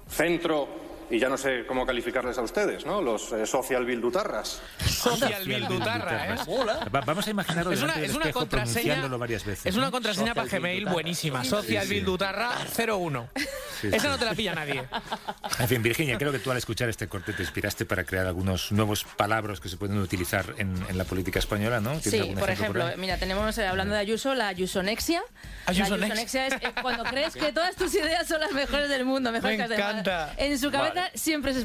[0.09, 0.69] Centro,
[1.11, 3.01] y ya no sé cómo calificarles a ustedes, ¿no?
[3.01, 4.61] Los eh, social bildutarras.
[4.87, 6.38] Social Bildutarra, ¿eh?
[6.95, 9.07] Va- vamos a imaginarlo Es una, es una contraseña.
[9.09, 9.66] varias veces.
[9.66, 9.92] Es una ¿no?
[9.92, 10.92] contraseña para Social Gmail Bildutarra.
[10.95, 11.45] buenísima.
[11.45, 11.87] Social.
[11.87, 13.29] Bildutarra 01.
[13.81, 14.09] Sí, Esa sí.
[14.09, 14.85] no te la pilla nadie.
[15.61, 18.73] En fin, Virginia, creo que tú al escuchar este corte te inspiraste para crear algunos
[18.73, 21.90] nuevos palabras que se pueden utilizar en, en la política española, ¿no?
[21.90, 22.95] ¿Tienes Sí, algún por ejemplo ahí?
[22.97, 25.23] mira, tenemos, eh, hablando de Ayuso, la ayusonexia.
[25.66, 29.05] Ayusonex- La ayusonexia es eh, cuando crees que todas tus ideas son las mejores del
[29.05, 29.90] mundo, mejores Me que las demás.
[30.07, 30.35] encanta.
[30.38, 31.59] En su cabeza Siempre es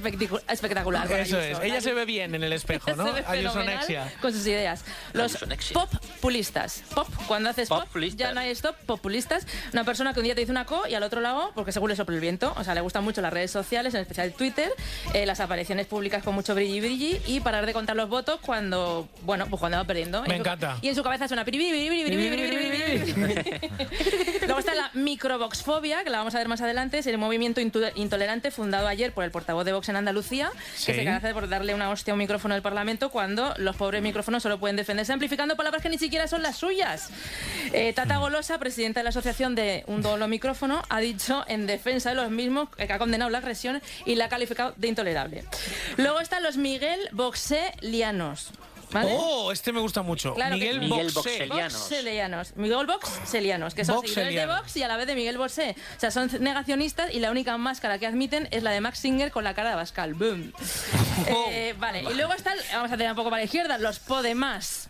[0.47, 1.05] espectacular.
[1.05, 1.39] Eso Ayuso.
[1.39, 1.59] es.
[1.61, 3.05] Ella se ve bien en el espejo, ¿no?
[3.27, 4.11] Ayusonexia.
[4.21, 4.83] con sus ideas.
[5.13, 5.37] Los
[5.73, 6.83] populistas.
[6.93, 9.45] Pop, cuando haces pop, ya no hay stop, populistas.
[9.73, 11.89] Una persona que un día te dice una co y al otro lado, porque según
[11.89, 12.53] le sopla el viento.
[12.57, 14.71] O sea, le gustan mucho las redes sociales, en especial Twitter,
[15.13, 19.07] eh, las apariciones públicas con mucho brilli brilli y parar de contar los votos cuando,
[19.23, 20.21] bueno, pues cuando va perdiendo.
[20.23, 20.77] Me En su- encanta.
[20.81, 21.41] Y en su cabeza suena.
[24.45, 26.97] Luego está la microvoxfobia, que la vamos a ver más adelante.
[26.99, 30.87] Es el movimiento intolerante fundado ayer por el portavoz de Vox en Andalucía, Sí.
[30.87, 34.01] que se caracteriza por darle una hostia a un micrófono del Parlamento cuando los pobres
[34.01, 37.09] micrófonos solo pueden defenderse amplificando palabras que ni siquiera son las suyas.
[37.73, 42.09] Eh, Tata Golosa, presidenta de la Asociación de Un Dolo Micrófono, ha dicho en defensa
[42.09, 45.43] de los mismos que ha condenado la agresión y la ha calificado de intolerable.
[45.97, 48.51] Luego están los Miguel Boxelianos.
[48.91, 49.15] ¿Vale?
[49.17, 50.33] Oh, este me gusta mucho.
[50.33, 51.11] Claro que Miguel.
[51.11, 51.47] Boxé.
[51.47, 52.55] Boxelianos.
[52.55, 54.45] Miguel Boxelianos, que son seguidores de.
[54.45, 55.75] Vox y a la vez de Miguel Bosé.
[55.97, 59.31] O sea, son negacionistas y la única máscara que admiten es la de Max Singer
[59.31, 60.13] con la cara de Bascal.
[60.13, 60.53] Boom.
[61.27, 64.89] Eh, vale, y luego están, vamos a tener un poco para la izquierda, los Podemás.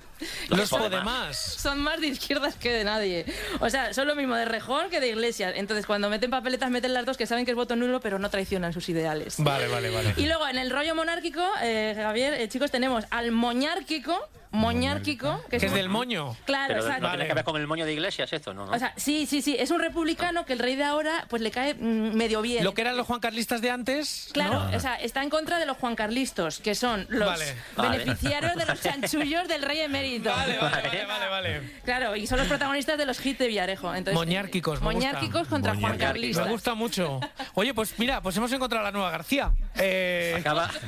[0.49, 1.37] Los Podemás.
[1.37, 3.25] Son más de izquierdas que de nadie.
[3.59, 5.53] O sea, son lo mismo de Rejón que de Iglesias.
[5.55, 8.29] Entonces, cuando meten papeletas, meten las dos que saben que es voto nulo, pero no
[8.29, 9.35] traicionan sus ideales.
[9.37, 10.13] Vale, vale, vale.
[10.17, 14.17] Y luego en el rollo monárquico, eh, Javier, eh, chicos, tenemos al moñárquico,
[14.51, 16.35] moñárquico, Que es un- del moño.
[16.45, 17.03] Claro, Pero exacto.
[17.03, 18.65] no tiene que ver con el moño de iglesias esto, ¿no?
[18.65, 18.71] no?
[18.73, 21.51] O sea, sí, sí, sí, es un republicano que el rey de ahora pues le
[21.51, 22.63] cae mm, medio bien.
[22.63, 24.29] Lo que eran los Juan Carlistas de antes.
[24.33, 24.77] Claro, ¿no?
[24.77, 27.55] o sea, está en contra de los Juan Carlistos, que son los Vale.
[27.77, 30.29] beneficiarios de los chanchullos del rey emérito.
[30.29, 31.71] Vale, vale, vale, vale, vale.
[31.83, 33.93] Claro, y son los protagonistas de los hits de Villarejo.
[33.93, 35.49] Entonces, Moñárquicos, me Moñárquicos gusta.
[35.49, 36.07] contra Juan Moñárquicos.
[36.13, 36.45] Carlistas.
[36.45, 37.19] Me gusta mucho.
[37.53, 39.51] Oye, pues mira, pues hemos encontrado a la nueva García.
[39.75, 40.69] Eh, Acaba.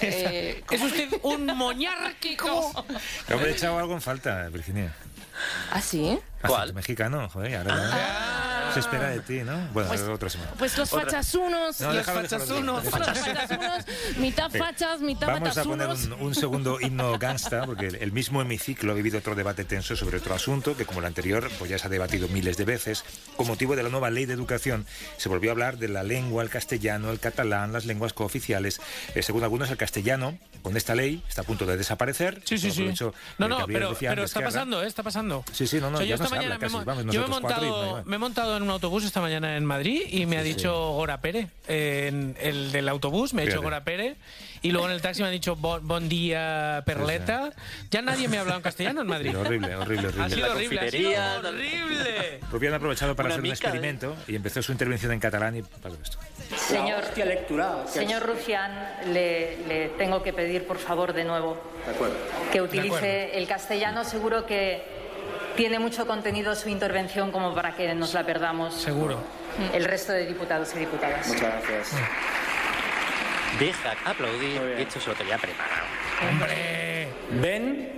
[0.00, 2.27] Eh, es usted un moñárquico.
[3.30, 4.94] Hombre, he echado algo en falta, Virginia.
[5.70, 6.18] ¿Ah, sí?
[6.46, 6.74] ¿Cuál?
[6.74, 8.70] Mexicano, joder, ahora ya.
[8.74, 9.56] Se espera de ti, ¿no?
[9.72, 10.50] Bueno, Pues- otra semana.
[10.58, 11.06] Pues los Otra.
[11.06, 13.06] fachasunos, No, los déjalo, déjalo, fachasunos, déjalo.
[13.06, 13.84] los fachasunos,
[14.18, 14.58] mitad Sí.
[14.58, 18.92] fachas, mitad Vamos a poner un, un segundo himno gangsta, porque el, el mismo hemiciclo
[18.92, 21.86] ha vivido otro debate tenso sobre otro asunto, que como el anterior, pues ya se
[21.86, 23.04] ha debatido miles de veces.
[23.36, 26.42] Con motivo de la nueva ley de educación, se volvió a hablar de la lengua,
[26.42, 28.80] el castellano, el catalán, las lenguas cooficiales.
[29.14, 32.42] Eh, según algunos, el castellano, con esta ley, está a punto de desaparecer.
[32.44, 32.84] Sí, sí, sí.
[32.84, 34.86] No, eh, no, pero, pero está pasando, ¿eh?
[34.86, 35.42] Está pasando.
[35.52, 36.76] Sí, sí, no, no, O sea, yo esta mañana me, casi.
[36.76, 39.64] mo- Vamos yo me he montado, me he montado en un autobús esta mañana en
[39.64, 41.48] Madrid y me ha dicho Gora Pérez.
[41.66, 43.62] En el del autobús me ha dicho.
[43.62, 44.16] Gora Pérez
[44.62, 47.50] y luego en el taxi me ha dicho bon, bon día Perleta.
[47.90, 49.30] Ya nadie me ha hablado en castellano en Madrid.
[49.30, 50.24] Sí, horrible, horrible, horrible.
[50.24, 51.10] Ha sido horrible, ha sido
[51.48, 52.38] horrible.
[52.40, 53.68] Pues habían aprovechado para Una hacer un mica, ¿eh?
[53.68, 56.18] experimento y empezó su intervención en catalán y pasó esto.
[56.56, 57.84] Señor, electoral.
[57.88, 58.72] señor Rufián,
[59.12, 63.38] le, le tengo que pedir, por favor, de nuevo, De que De utilice acuerdo.
[63.38, 64.04] el castellano.
[64.04, 64.82] Seguro que
[65.58, 68.74] tiene mucho contenido su intervención como para que nos la perdamos.
[68.74, 69.18] Seguro.
[69.74, 71.26] El resto de diputados y diputadas.
[71.26, 72.00] Muchas gracias.
[73.58, 75.84] Deja aplaudir y esto se lo tenía preparado.
[76.30, 77.08] Hombre.
[77.42, 77.97] Ven.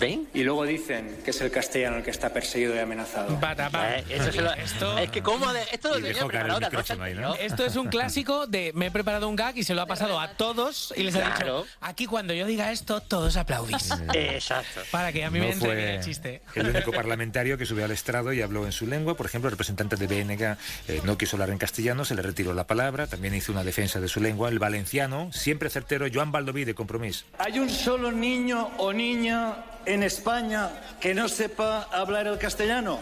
[0.00, 0.26] ¿Ven?
[0.34, 3.38] Y luego dicen que es el castellano el que está perseguido y amenazado.
[3.40, 6.46] Eh, eso se lo- Esto- Es que cómo de- esto lo Y tenía dejó caer
[6.46, 7.26] el preparado la noche micrófono ahí, ¿no?
[7.32, 7.50] anterior.
[7.52, 10.18] Esto es un clásico de me he preparado un gag y se lo ha pasado
[10.18, 11.62] a todos y les ha Claro.
[11.64, 13.90] dicho aquí cuando yo diga esto todos aplaudís.
[14.14, 14.80] Exacto.
[14.90, 16.40] Para que a mí No me entre bien el chiste.
[16.54, 19.16] el único parlamentario que subió al estrado y habló en su lengua.
[19.16, 20.56] Por ejemplo, el representante de BNG
[20.88, 23.06] eh, no quiso hablar en castellano, se le retiró la palabra.
[23.06, 24.48] También hizo una defensa de su lengua.
[24.48, 27.26] El valenciano, siempre certero, Joan Baldoví de Compromís.
[27.38, 29.54] ¿Hay un solo niño o niña
[29.86, 33.00] en España que no sepa hablar el castellano?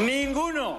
[0.00, 0.78] Ninguno.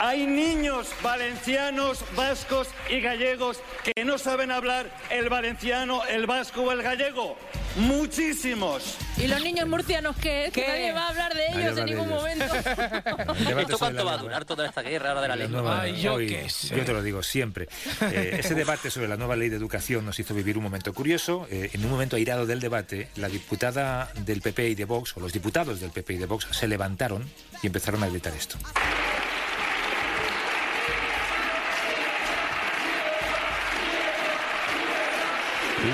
[0.00, 6.72] Hay niños valencianos, vascos y gallegos que no saben hablar el valenciano, el vasco o
[6.72, 7.36] el gallego.
[7.76, 8.96] Muchísimos.
[9.16, 10.50] ¿Y los niños murcianos qué?
[10.52, 10.66] Que ¿Qué?
[10.68, 12.20] nadie va a hablar de ellos en ningún ellos.
[12.22, 12.54] momento.
[13.60, 15.60] ¿Esto cuánto va a durar toda esta guerra ahora de la La lengua?
[15.62, 16.76] nueva- Ay, yo hoy- qué sé.
[16.76, 17.68] yo te lo digo siempre.
[18.00, 21.46] Eh, ese debate sobre la nueva ley de educación nos hizo vivir un momento curioso.
[21.50, 25.20] Eh, en un momento airado del debate, la diputada del PP y de Vox, o
[25.20, 27.28] los diputados del PP y de Vox, se levantaron
[27.62, 28.56] y empezaron a gritar esto.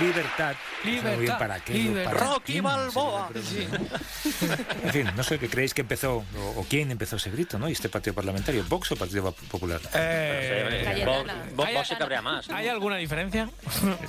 [0.01, 0.55] Libertad.
[0.83, 1.73] Muy bien Libertad, para qué.
[1.75, 2.13] libertad.
[2.13, 3.29] para Rocky quién Balboa.
[4.85, 7.69] En fin, no sé qué creéis que empezó o, o quién empezó ese grito, ¿no?
[7.69, 9.81] Y este partido parlamentario, Vox o Partido Popular.
[9.95, 11.07] Eh,
[11.55, 12.49] vos se cabrea más.
[12.51, 13.49] ¿Hay alguna diferencia?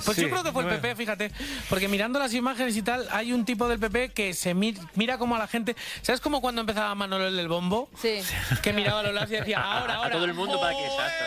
[0.04, 0.68] Pues Sí, yo creo que fue el.
[0.80, 1.30] PP, fíjate.
[1.68, 5.18] Porque mirando las imágenes y tal, hay un tipo del PP que se mi- mira
[5.18, 5.76] como a la gente.
[6.02, 7.88] ¿Sabes como cuando empezaba Manolo el del bombo?
[8.00, 8.20] Sí.
[8.62, 10.08] Que miraba a los lados y decía, ahora, ahora.
[10.08, 11.24] A todo el mundo para que exacto.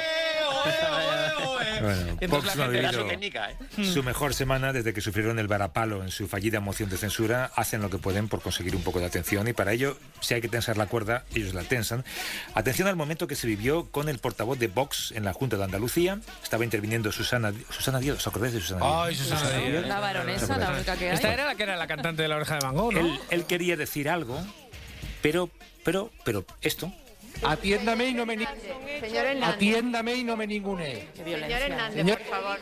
[1.82, 3.86] Bueno, Y entonces Vox la no ha gente- Era vivido su técnica, ¿eh?
[3.94, 7.52] su mejor semana desde que sufrieron el varapalo en su fallida moción de censura.
[7.56, 10.42] Hacen lo que pueden por conseguir un poco de atención y para ello, si hay
[10.42, 12.04] que tensar la cuerda, ellos la tensan.
[12.54, 15.64] Atención al momento que se vivió con el portavoz de Vox en la Junta de
[15.64, 16.20] Andalucía.
[16.44, 18.18] Estaba interviniendo Susana, Susana Díaz.
[18.18, 18.96] ¿Os acordáis de Susana Díaz?
[19.06, 19.88] Ay, Susana Díaz.
[19.88, 21.16] La baronesa, la única que hay.
[21.16, 23.00] Esta era la que era la cantante de la oreja de Van Gogh, ¿no?
[23.00, 24.40] Él, él quería decir algo,
[25.22, 25.50] pero,
[25.84, 26.92] pero, pero esto.
[27.44, 28.46] Atiéndame y no me ni-
[29.00, 29.56] Señor Hernández.
[29.56, 31.08] Atiéndame y no me ningune.
[31.16, 32.60] Señor Hernández, Señor- por favor.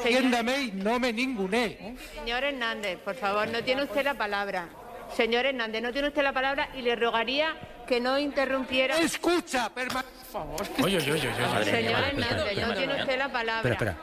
[0.00, 1.96] Atiéndame y no me ningune.
[2.14, 4.68] Señor Hernández, por favor, no tiene usted la palabra.
[5.16, 7.54] Señor Hernández, no tiene usted la palabra y le rogaría
[7.86, 8.98] que no interrumpiera.
[8.98, 10.60] Escucha, por favor.
[10.82, 11.64] Oye, oye, oye, oye.
[11.64, 13.70] Señor Hernández, no tiene usted la palabra.
[13.72, 13.96] Espera,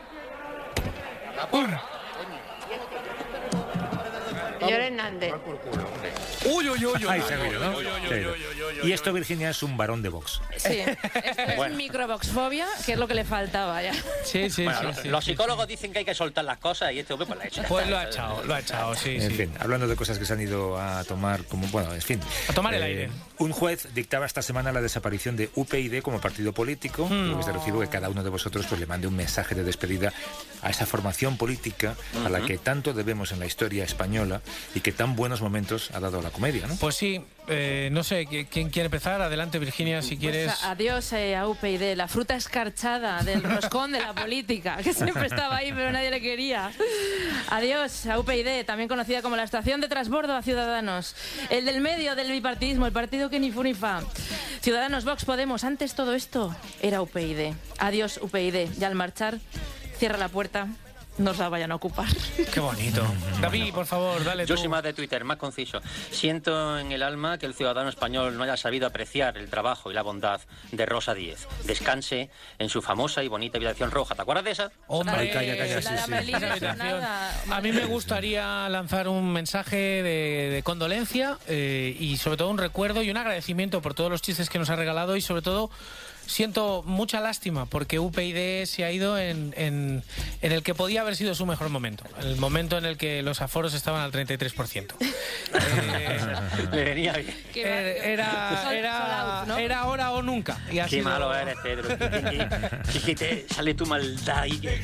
[1.52, 1.84] espera.
[4.66, 5.34] Señor Hernández.
[6.46, 7.06] Uy, uy, uy, uy.
[7.08, 7.80] Ahí se ha oído, ¿no?
[7.80, 8.88] Sí.
[8.88, 10.42] Y esto, Virginia, es un varón de Vox.
[10.58, 11.76] Sí, esto es Bueno.
[11.76, 13.94] microboxfobia, que es lo que le faltaba ya.
[14.24, 15.32] Sí, sí, Bueno, sí, los, sí, los sí.
[15.32, 17.64] psicólogos dicen que hay que soltar las cosas y este hombre pues la ha hecho.
[17.68, 19.38] Pues lo ha echado, lo ha echado, sí, En sí.
[19.38, 22.20] fin, hablando de cosas que se han ido a tomar como, bueno, en fin.
[22.50, 23.10] A tomar el Eh, aire.
[23.38, 27.08] Un juez dictaba esta semana la desaparición de UPyD como partido político.
[27.10, 29.64] Lo que se recibo que cada uno de vosotros pues, le mande un mensaje de
[29.64, 30.14] despedida
[30.62, 34.42] a esa formación política a la que tanto debemos en la historia española
[34.74, 36.76] y que tan buenos momentos ha dado a la comedia, ¿no?
[36.76, 39.22] Pues sí, eh, no sé, ¿qui- ¿quién quiere empezar?
[39.22, 40.48] Adelante, Virginia, si quieres.
[40.52, 44.94] Pues a- adiós eh, a UPyD, la fruta escarchada del roscón de la política, que
[44.94, 46.72] siempre estaba ahí pero nadie le quería.
[47.50, 51.16] Adiós a UPyD, también conocida como la estación de transbordo a Ciudadanos.
[51.50, 54.02] El del medio del bipartidismo, el partido que ni fu ni fa.
[54.62, 57.54] Ciudadanos, Vox, Podemos, antes todo esto era UPyD.
[57.78, 59.40] Adiós UPyD, y al marchar,
[59.98, 60.68] cierra la puerta,
[61.18, 62.08] no os la vayan a ocupar.
[62.54, 63.04] Qué bonito.
[63.42, 64.62] David, por favor, dale Yo tú.
[64.62, 65.82] soy más de Twitter, más conciso.
[66.12, 69.94] Siento en el alma que el ciudadano español no haya sabido apreciar el trabajo y
[69.94, 71.48] la bondad de Rosa Díez.
[71.66, 74.16] Descanse en su famosa y bonita habitación roja.
[74.16, 74.72] ¿Te acuerdas de esa?
[74.88, 76.32] Hombre, Ay, calla, calla, sí, sí.
[76.78, 77.32] Nada.
[77.52, 82.58] A mí me gustaría lanzar un mensaje de, de condolencia eh, y sobre todo un
[82.58, 85.70] recuerdo y un agradecimiento por todos los chistes que nos ha regalado y sobre todo
[86.28, 90.04] siento mucha lástima porque UPyD se ha ido en, en,
[90.42, 93.42] en el que podía haber sido su mejor momento, el momento en el que los
[93.42, 94.94] aforos estaban al 33%.
[96.72, 97.36] Le venía bien.
[97.56, 100.58] Eh, era, era, era ahora o nunca.
[100.70, 101.88] Y Qué sido- malo eres, Pedro.
[101.90, 102.48] Que, que-
[102.94, 104.58] que- que te sale tu maldad ahí.
[104.60, 104.82] que-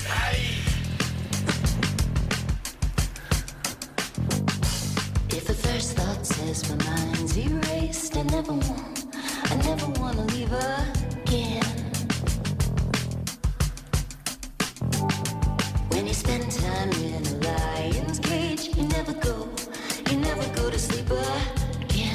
[5.34, 9.06] If the first thought says my mind's erased, I never want,
[9.46, 11.21] I never leave go to sleep again.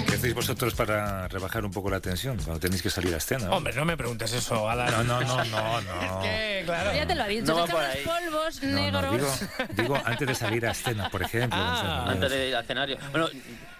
[0.07, 3.51] ¿Qué hacéis vosotros para rebajar un poco la tensión cuando tenéis que salir a escena?
[3.51, 5.07] Hombre, no me preguntes eso, Adán.
[5.07, 6.21] No, no, no, no, no.
[6.23, 6.95] Que, claro.
[6.95, 9.41] Ya te lo ha dicho, No polvos No, no, negros.
[9.41, 11.59] digo, digo antes de salir a escena, por ejemplo.
[11.61, 12.99] Ah, o sea, Antes del escenario.
[13.11, 13.29] Bueno,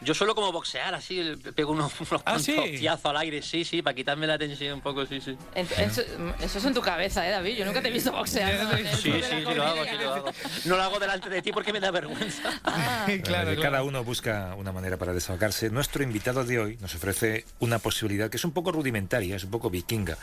[0.07, 2.57] yo suelo como boxear así, pego unos, unos ¿Ah, sí?
[3.03, 5.37] al aire, sí, sí, para quitarme la tensión un poco, sí, sí.
[5.55, 6.03] Eso,
[6.41, 7.57] eso es en tu cabeza, ¿eh, David?
[7.57, 8.55] Yo nunca te he visto boxear.
[8.63, 8.77] ¿no?
[8.77, 10.31] Sí, sí, sí, lo hago, sí, lo hago.
[10.65, 12.61] No lo hago delante de ti porque me da vergüenza.
[12.65, 13.63] Ah, Claro, claro.
[13.63, 15.71] Cada uno busca una manera para desahogarse.
[15.71, 19.51] Nuestro invitado de hoy nos ofrece una posibilidad que es un poco rudimentaria, es un
[19.51, 20.17] poco vikinga,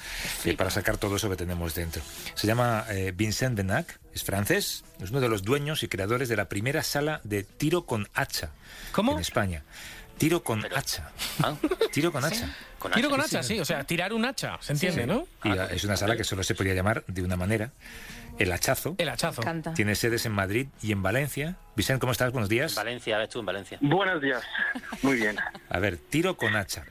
[0.46, 2.02] eh, para sacar todo eso que tenemos dentro.
[2.36, 6.36] Se llama eh, Vincent Benac, es francés, es uno de los dueños y creadores de
[6.36, 8.52] la primera sala de tiro con hacha
[8.92, 9.14] ¿Cómo?
[9.14, 9.64] en España.
[10.18, 11.12] Tiro con hacha.
[11.42, 11.56] Ah,
[11.92, 12.56] Tiro con hacha.
[12.78, 13.16] con Tiro hacha.
[13.16, 15.28] con hacha, sí, o sea, tirar un hacha, se entiende, ¿no?
[15.44, 17.72] Y ah, es una sala que solo se podía llamar de una manera,
[18.38, 18.96] el hachazo.
[19.00, 19.42] El hachazo.
[19.42, 19.74] Me encanta.
[19.74, 21.56] Tiene sedes en Madrid y en Valencia.
[21.76, 22.32] Vicente, ¿cómo estás?
[22.32, 22.76] Buenos días.
[22.76, 23.78] Valencia, ves tú en Valencia.
[23.82, 24.44] Buenos días.
[25.02, 25.36] Muy bien.
[25.70, 26.86] A ver, tiro con hacha.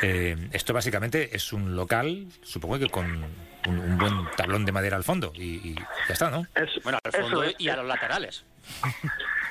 [0.00, 3.24] Eh, esto básicamente es un local, supongo que con
[3.68, 6.46] un, un buen tablón de madera al fondo y, y ya está, ¿no?
[6.54, 8.44] Es, Bueno, al fondo es, y a los laterales.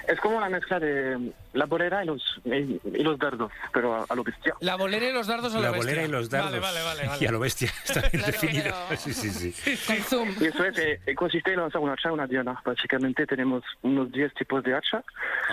[0.07, 4.05] es como una mezcla de la bolera y los, y, y los dardos, pero a,
[4.07, 4.53] a lo bestia.
[4.61, 5.89] La bolera y los dardos a La la bestia.
[5.91, 6.51] bolera y los dardos.
[6.51, 7.07] Vale, vale, vale.
[7.07, 7.23] vale.
[7.23, 8.75] Y a lo bestia, está bien Claro, definido.
[8.89, 9.77] pero- Sí, sí, sí.
[9.87, 10.29] Con zoom.
[10.39, 12.59] Y eso es, eh, eh, consiste en lanzar una hacha a una diana.
[12.65, 15.03] Básicamente tenemos unos 10 tipos de hacha,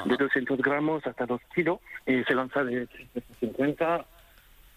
[0.04, 4.04] de 200 gramos hasta 2 kilos, y se lanza de 350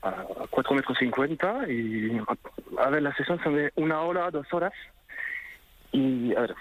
[0.01, 2.19] a 4 metros 50, y
[2.77, 4.73] a ver, las sesiones son de una hora, dos horas,
[5.91, 6.55] y a ver,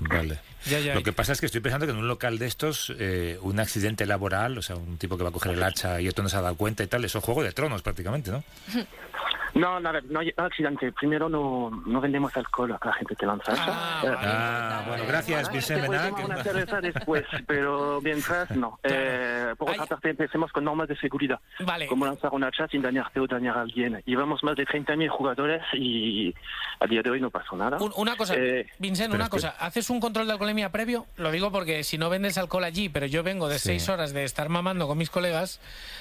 [0.00, 0.38] Vale.
[0.64, 0.94] Ya, ya.
[0.94, 3.58] Lo que pasa es que estoy pensando que en un local de estos, eh, un
[3.60, 6.28] accidente laboral, o sea, un tipo que va a coger el hacha y otro no
[6.28, 8.44] se ha dado cuenta y tal, eso es juego de tronos prácticamente, ¿no?
[9.58, 10.92] No, a ver, no hay accidente.
[10.92, 13.52] Primero no, no vendemos alcohol a la gente que lanza.
[13.56, 18.78] Ah, Eh, Ah, bueno, gracias, Vicente tomar una cerveza después, pero mientras no.
[18.82, 21.40] Eh, por otra parte, empecemos con normas de seguridad.
[21.60, 21.86] Vale.
[21.86, 24.00] Como lanzar un hacha sin dañarte o dañar a alguien.
[24.06, 26.34] Llevamos más de 30.000 jugadores y
[26.80, 27.78] a día de hoy no pasó nada.
[27.78, 29.54] Un- Una cosa, Eh, Vincent, una cosa.
[29.58, 31.06] ¿Haces un control de alcoholemia previo?
[31.16, 33.68] Lo digo porque si no vendes alcohol allí, pero yo vengo de Sí.
[33.70, 35.60] seis horas de estar mamando con mis colegas.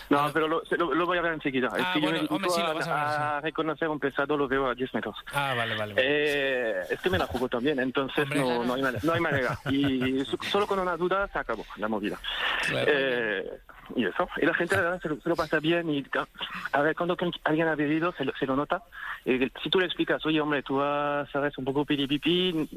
[0.09, 1.69] No, pero lo, lo- lo voy a ver enseguida.
[1.73, 3.87] Ah, es que yo bueno, me hombre, sí, lo vas a ver, a, a reconocer
[3.89, 5.15] un pesado, lo veo a 10 metros.
[5.33, 5.93] Ah, vale, vale.
[5.93, 6.05] vale.
[6.05, 9.57] Eh, es que me la jugo también, entonces no, no, hay manera, no hay manera.
[9.69, 12.17] Y so- solo con una duda se acabó la movida.
[12.67, 12.91] Claro.
[12.93, 13.59] Eh,
[13.95, 14.27] y eso.
[14.41, 15.89] Y la gente la verdad, se, lo, se lo pasa bien.
[15.89, 16.05] Y
[16.71, 18.83] a ver, cuando alguien ha bebido, se lo, se lo nota.
[19.25, 22.67] Eh, si tú le explicas, oye, hombre, tú vas, sabes, un poco piripipi,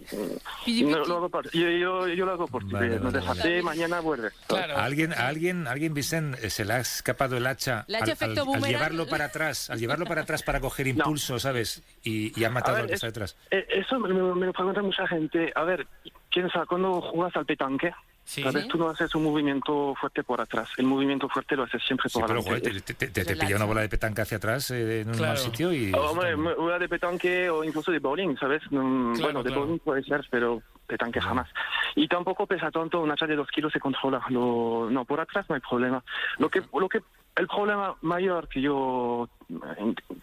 [0.84, 2.72] no, lo hago por, yo, yo, yo lo hago por ti.
[2.72, 3.62] Vale, no vale, vale.
[3.62, 4.32] mañana vuelves.
[4.48, 7.98] ¿A alguien, a alguien, a alguien, Vicente, eh, se le ha escapado el hacha, ¿Le
[7.98, 8.70] ha hecho al, al- al boomerang?
[8.70, 11.82] llevarlo para atrás, al llevarlo para atrás para coger impulso, ¿sabes?
[12.02, 13.36] Y, y ha matado ver, al que es- está detrás.
[13.50, 15.52] Eh, eso me, me- me lo pregunta mucha gente.
[15.54, 15.86] A ver,
[16.30, 16.66] ¿quién sabe?
[16.66, 17.92] Cuando juegas al petanque,
[18.24, 18.42] Sí.
[18.44, 18.68] ¿sabes?
[18.68, 20.68] Tú no haces un movimiento fuerte por atrás.
[20.76, 22.68] El movimiento fuerte lo haces siempre Sí, por pero adelante.
[22.70, 25.20] joder, te, te- te- te pilla una bola de petanca hacia atrás eh, en un
[25.20, 25.92] mal sitio y...
[25.92, 28.62] Oh, hombre, una de petanque o incluso de bowling, ¿sabes?
[28.70, 29.60] Mm, Claro, bueno, de claro.
[29.66, 31.48] bowling puede ser, pero petanque jamás.
[31.96, 34.22] Y tampoco pesa tanto, un hacha de dos kilos se controla.
[34.28, 36.04] Lo- no, por atrás no hay problema.
[36.38, 37.02] Lo que, lo que,
[37.36, 39.28] el problema mayor que yo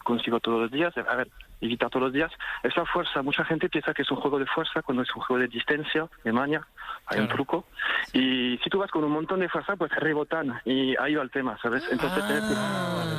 [0.03, 1.27] consigo todos los días, a ver,
[1.61, 2.31] evitar todos los días,
[2.63, 3.21] es la fuerza.
[3.21, 6.07] Mucha gente piensa que es un juego de fuerza cuando es un juego de distancia,
[6.23, 6.65] de maña,
[7.07, 7.65] hay un truco.
[8.13, 11.31] Y si tú vas con un montón de fuerza, pues rebotan y ahí va el
[11.31, 11.83] tema, ¿sabes?
[11.91, 12.53] Entonces tienes que-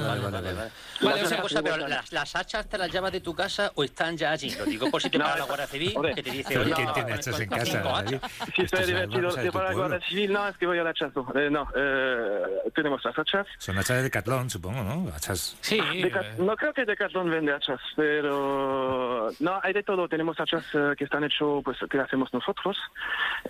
[0.09, 0.53] Vale, vale, vale.
[0.53, 0.71] Vale,
[1.03, 4.17] Vale, una cosa, pero las, las hachas te las llevas de tu casa o están
[4.17, 4.51] ya allí.
[4.59, 6.63] Lo digo por si te No, para la Guardia Civil, hombre, que te dice, ¿Pero
[6.63, 8.05] oye, quién no, tiene hachas en casa.
[8.07, 8.15] Si
[8.63, 9.75] Esto estoy divertido tu para la.
[9.75, 11.27] Guardia Civil, no, es que voy al hachazo.
[11.35, 12.43] Eh, no, eh,
[12.75, 13.47] tenemos las hachas.
[13.59, 15.11] Son hachas de Decathlon, supongo, ¿no?
[15.15, 15.57] Hachas...
[15.61, 15.79] Sí.
[16.03, 20.09] Deca- no creo que Decathlon vende hachas, pero no, hay de todo.
[20.09, 22.77] Tenemos hachas eh, que están hechos, pues que hacemos nosotros.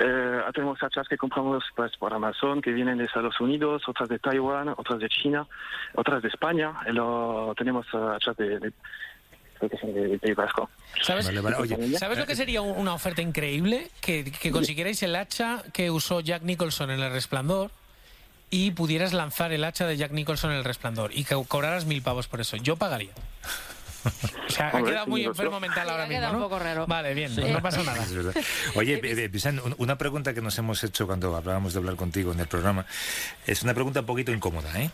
[0.00, 4.18] Eh, tenemos hachas que compramos pues por Amazon, que vienen de Estados Unidos, otras de
[4.18, 5.46] Taiwán, otras de China,
[5.94, 6.72] otras de España.
[6.88, 8.72] Y lo, tenemos eh, hachas de, de-
[9.58, 10.70] creo que son de, de País Vasco.
[11.02, 13.88] ¿Sabes, Vale, vale, oye, ¿Sabes lo eh, que sería un- una oferta increíble?
[14.00, 17.70] Que, que consiguierais el hacha que usó Jack Nicholson en El Resplandor
[18.50, 22.02] y pudieras lanzar el hacha de Jack Nicholson en El Resplandor y que cobraras mil
[22.02, 22.56] pavos por eso.
[22.56, 23.10] Yo pagaría.
[24.04, 26.38] O sea, ha quedado muy enfermo mental ahora ha mismo, quedado ¿no?
[26.38, 26.86] un poco raro.
[26.86, 27.42] Vale, bien, Sí.
[27.42, 28.06] no pasa nada.
[28.76, 32.32] Oye, eh, eh, un- una pregunta que nos hemos hecho cuando hablábamos de hablar contigo
[32.32, 32.86] en el programa
[33.46, 34.90] es una pregunta un poquito incómoda, ¿eh?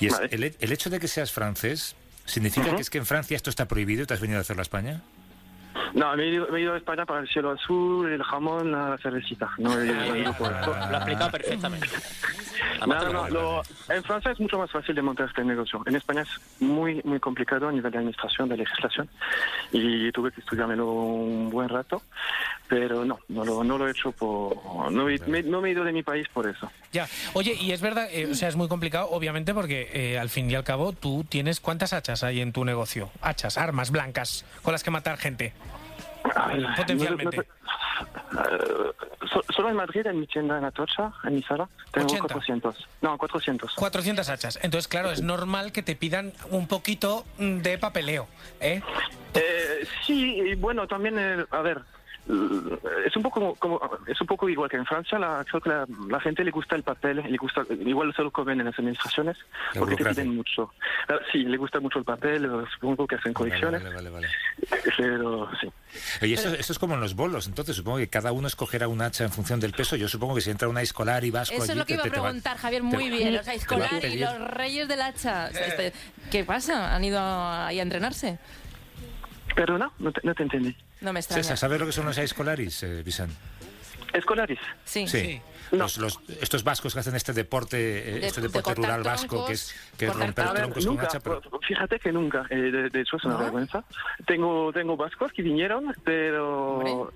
[0.00, 1.94] Y es, el, he- el hecho de que seas francés,
[2.26, 4.60] ¿significa que es que en Francia esto está prohibido y te has venido a hacerlo
[4.60, 5.00] a España?
[5.94, 8.70] No, me he, ido, me he ido a España para el cielo azul, el jamón,
[8.72, 9.48] la cervecita.
[9.58, 10.50] No he, no he ido por.
[10.50, 11.88] Lo ha explicado perfectamente.
[12.86, 15.82] No, no, no, lo- en Francia es mucho más fácil de montar este negocio.
[15.86, 16.28] En España es
[16.62, 19.08] muy, muy complicado a nivel de administración, de legislación.
[19.72, 22.02] Y tuve que estudiármelo un buen rato.
[22.68, 24.56] Pero no, no lo, no lo he hecho por...
[24.90, 26.70] No, he- me, no me he ido de mi país por eso.
[26.92, 30.28] Ya, oye, y es verdad, eh, o sea, es muy complicado, obviamente, porque eh, al
[30.30, 34.44] fin y al cabo tú tienes cuántas hachas hay en tu negocio, hachas, armas blancas
[34.62, 35.52] con las que matar gente,
[36.76, 37.38] potencialmente.
[37.38, 38.92] Eh,
[39.32, 42.22] so- solo en Madrid, en mi tienda en Atocha, en mi sala, tengo 80.
[42.28, 42.88] 400.
[43.02, 43.74] No, 400.
[43.74, 44.58] 400 hachas.
[44.62, 48.26] Entonces, claro, es normal que te pidan un poquito de papeleo,
[48.60, 48.80] ¿eh?
[49.34, 51.82] Eh, sí, y bueno, también, eh, a ver,
[52.28, 55.18] es un poco como, es un poco igual que en Francia.
[55.18, 58.30] La, creo que la, la gente le gusta el papel, le gusta igual se lo
[58.30, 59.36] comen en las administraciones
[59.74, 60.72] La porque te piden mucho.
[61.08, 62.48] Ah, Sí, le gusta mucho el papel.
[62.74, 64.28] Supongo que hacen colecciones, Vale, vale, vale.
[64.96, 65.70] pero sí.
[66.22, 69.00] Oye, esto, esto es como en los bolos, entonces supongo que cada uno escogerá un
[69.02, 69.96] hacha en función del peso.
[69.96, 71.94] Yo supongo que si entra una escolar y vasco Eso allí, es lo que te-
[71.94, 73.34] iba a te va- preguntar, Javier, te- muy bien.
[73.34, 75.48] Los escolar y los reyes del hacha.
[75.48, 75.92] Este,
[76.30, 76.94] ¿Qué pasa?
[76.94, 78.38] ¿Han ido ahí a entrenarse?
[79.56, 80.76] Pero no, no te, no te entendí.
[81.00, 81.42] No me extraña.
[81.42, 83.34] César, ¿sabes lo que son los escolaris, eh, Vicente?
[84.12, 84.58] ¿Escolaris?
[84.84, 85.06] Sí.
[85.06, 85.40] Sí.
[85.70, 87.76] Los, los- estos vascos que hacen este deporte,
[88.16, 91.20] eh, De- este de deporte rural vasco, que es, que romper ver, troncos con hacha,
[91.20, 91.40] pero...
[91.42, 92.44] pues, Fíjate que nunca.
[92.50, 93.84] eh, de, de hecho, es una vergüenza.
[94.26, 97.12] Tengo, tengo vascos que vinieron, pero...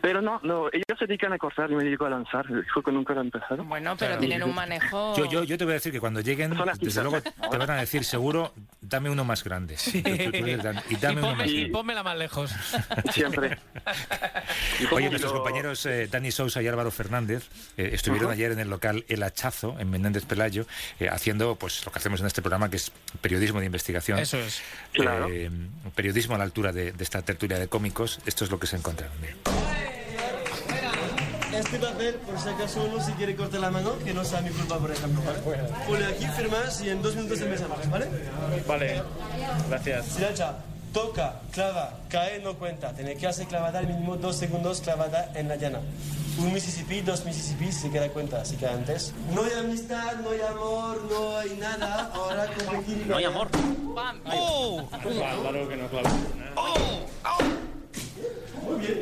[0.00, 2.44] Pero no, no, ellos se dedican a cortar y me dedico a lanzar.
[2.46, 3.62] Creo que nunca lo han empezado.
[3.64, 5.16] Bueno, pero tienen un manejo...
[5.16, 7.76] Yo, yo, yo te voy a decir que cuando lleguen, desde luego te van a
[7.76, 9.76] decir seguro, dame uno más grande.
[9.76, 12.52] Tú- tú- tú dices, "Dan- y dame y, uno más y pónmela más lejos.
[13.12, 13.58] Siempre.
[14.90, 19.04] Oye, nuestros compañeros eh, Dani Sousa y Álvaro Fernández eh, estuvieron ayer en el local
[19.08, 20.66] El Hachazo, en Menéndez Pelayo,
[21.00, 24.18] eh, haciendo pues lo que hacemos en este programa, que es periodismo de investigación.
[24.18, 24.62] Eso es.
[24.92, 25.28] Claro.
[25.30, 25.50] Eh,
[25.94, 28.20] periodismo a la altura de, de esta tertulia de cómicos.
[28.26, 29.12] Esto es lo que se encontraron.
[31.54, 34.50] Este papel, por si acaso uno se quiere cortar la mano, que no sea mi
[34.50, 35.38] culpa, por ejemplo, ¿vale?
[35.86, 38.08] Pone aquí, firmas y en dos minutos empezamos, ¿vale?
[38.66, 39.02] Vale,
[39.68, 40.06] gracias.
[40.06, 40.56] Siracha,
[40.92, 42.92] toca, clava, cae, no cuenta.
[42.92, 45.80] Tiene que hacer clavada al mínimo dos segundos clavada en la llana.
[46.38, 48.40] Un Mississippi, dos Mississippi, se queda cuenta.
[48.40, 49.12] Así que antes.
[49.34, 52.10] No hay amistad, no hay amor, no hay nada.
[52.14, 53.06] Ahora competir.
[53.06, 53.48] No hay amor.
[54.32, 54.88] ¡Oh!
[54.90, 56.10] Claro que no clava.
[58.62, 59.00] Muy bien.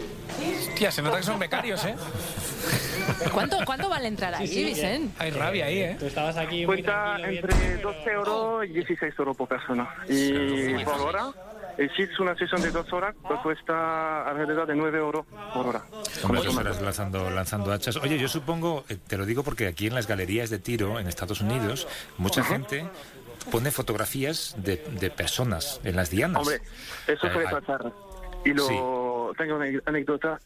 [0.71, 1.95] Hostia, se nota que son becarios, ¿eh?
[3.33, 5.21] ¿Cuánto, ¿Cuánto vale entrar ahí, Sí, sí, Vicent?
[5.21, 5.97] Hay rabia ahí, ¿eh?
[5.99, 9.89] Tú estabas aquí Cuesta entre 12 euros y 16 euros por persona.
[10.09, 11.31] Y por hora,
[11.79, 15.67] y si es una sesión de dos horas, pues cuesta alrededor de 9 euros por
[15.67, 15.83] hora.
[16.23, 17.97] Con dos horas lanzando, lanzando hachas.
[17.97, 21.07] Oye, yo supongo, eh, te lo digo porque aquí en las galerías de tiro en
[21.09, 21.89] Estados Unidos,
[22.19, 22.53] mucha Ajá.
[22.55, 22.87] gente
[23.51, 26.41] pone fotografías de, de personas en las dianas.
[26.43, 26.61] Hombre,
[27.07, 27.93] eso Eh, suele pasar.
[28.45, 28.67] Y lo
[29.35, 30.41] tengo una anécdota.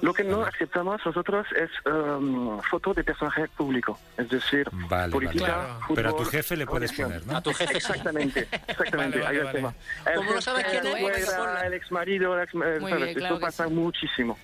[0.00, 5.56] Lo que no aceptamos nosotros es um, fotos de personajes públicos, es decir, Vale, política,
[5.56, 5.68] vale.
[5.80, 7.36] fútbol, Pero a tu jefe le puedes poner, ¿no?
[7.36, 7.76] A tu jefe sí.
[7.76, 9.74] Exactamente, exactamente, Vale, ahí el tema.
[10.14, 12.84] Como no sabes quién es, el ex marido, el ex, ¿sabes?
[12.84, 14.38] bien, claro Esto pasa muchísimo.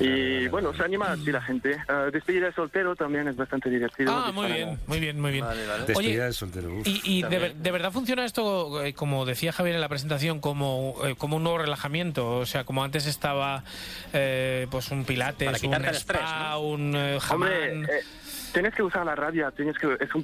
[0.00, 1.72] Y bueno, se anima así la gente.
[1.88, 4.12] Eh, despedida de soltero también es bastante divertido.
[4.14, 5.44] Ah, muy bien, muy bien, muy bien.
[5.86, 6.72] Despedida Oye, de soltero.
[6.74, 6.86] uf.
[6.86, 10.94] y, y de, de verdad funciona esto, eh, como decía Javier en la presentación, como,
[11.04, 12.36] eh, como un nuevo relajamiento.
[12.38, 13.64] O sea, como antes estaba
[14.12, 18.04] eh, pues un pilates, Para un quitarte el estrés, spa, un eh, Hombre, eh,
[18.52, 20.22] tienes que usar la rabia, tienes que, es, un,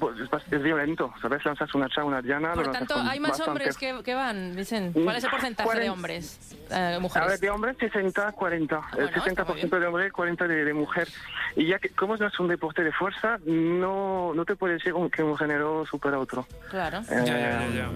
[0.51, 1.43] es, violento, ¿sabes?
[1.43, 4.13] Lanzas una hacha, una diana, lo Por tanto, con hay más bastante- hombres que, que
[4.13, 4.95] van, Vicent.
[4.95, 5.91] Mm, ¿Cuál es el porcentaje de 40.
[5.93, 6.39] hombres?
[6.69, 7.29] Eh, A mujeres.
[7.29, 8.81] ver, de hombres 60, 40.
[8.97, 11.07] El 60% de hombre, 40 de, de mujer.
[11.55, 14.93] Y ya que, como no es un deporte de fuerza, no, no te puede decir
[15.11, 16.45] que un género supera a otro.
[16.69, 17.01] Claro.
[17.09, 17.87] Eh,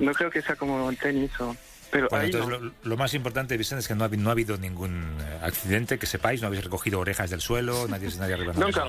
[0.00, 1.54] No creo que sea como el tenis o...
[1.90, 2.58] Pero Bueno, entonces no.
[2.66, 5.98] lo, lo más importante, Vicente, es que no ha, no ha habido ningún eh, accidente,
[5.98, 8.52] que sepáis, no habéis recogido orejas del suelo, nadie se nadie arriba.
[8.54, 8.84] Nunca.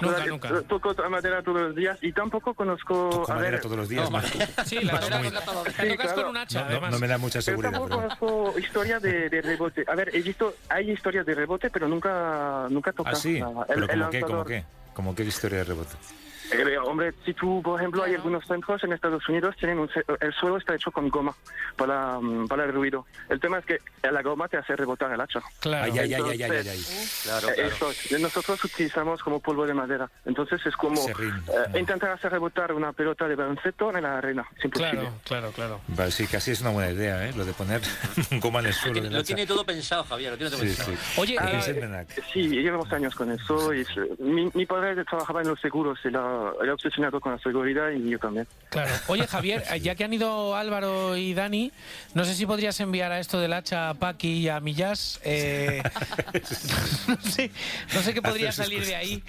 [0.00, 3.08] Nunca, Nunca, Toco madera todos los días y tampoco conozco...
[3.10, 4.10] Toco a madera ver, todos los días.
[4.10, 4.20] ¿no?
[4.64, 6.14] Sí, la tocas, muy- la tocas claro.
[6.14, 6.90] con un hacha, no, no- además.
[6.92, 7.72] no me da mucha Pero seguridad.
[7.72, 9.84] tampoco pero- conozco historia de, de rebote.
[9.88, 13.10] A ver, he visto, hay historias de rebote, pero nunca, nunca toca.
[13.10, 14.20] Ah, sí, la- pero el- ¿cómo el qué?
[14.20, 14.46] ¿Cómo lanzador.
[14.46, 14.64] qué?
[14.94, 15.96] ¿Cómo qué historia de rebote?
[16.52, 19.88] Eh, hombre, si tú, por ejemplo, hay algunos centros en Estados Unidos, tienen un
[20.20, 21.34] el suelo está hecho con goma
[21.76, 23.06] para, mm, para el ruido.
[23.28, 23.78] El tema es que
[24.10, 25.40] la goma te hace rebotar el hacha.
[25.60, 25.84] Claro.
[25.84, 27.08] Ay, ay, ay, ay, ay, Entonces, ay, ay.
[27.24, 27.68] Claro, eh, claro.
[27.68, 28.20] eso es.
[28.20, 30.10] nosotros utilizamos como polvo de madera.
[30.24, 34.46] Entonces es como eh, intentar hacer rebotar una pelota de baloncesto en la arena.
[34.70, 35.80] Claro, claro, claro.
[35.88, 37.32] Vale, sí, casi es una buena idea, ¿eh?
[37.36, 37.80] Lo de poner
[38.40, 38.92] goma en el suelo.
[38.94, 39.26] Tiene- del Lo hacha.
[39.26, 40.92] tiene todo pensado, Javier, lo tiene todo Sí, pensado.
[40.92, 41.20] sí.
[41.20, 42.22] Oye, Eh, eh.
[42.32, 43.72] Sí, llevamos años con eso.
[43.74, 43.88] Y, es-
[44.20, 46.16] mi, mi padre trabajaba en los seguros, él
[46.62, 48.46] era obsesionado con la seguridad y yo también.
[48.70, 48.90] Claro.
[49.08, 51.72] Oye, Javier, eh, ya que han ido Álvaro y Dani,
[52.14, 55.20] no sé si podrías enviar a esto del hacha a Paqui y a Millás.
[55.24, 55.82] eh,
[57.08, 57.50] no, sé,
[57.94, 59.00] no sé qué podría salir de cosas.
[59.00, 59.22] ahí,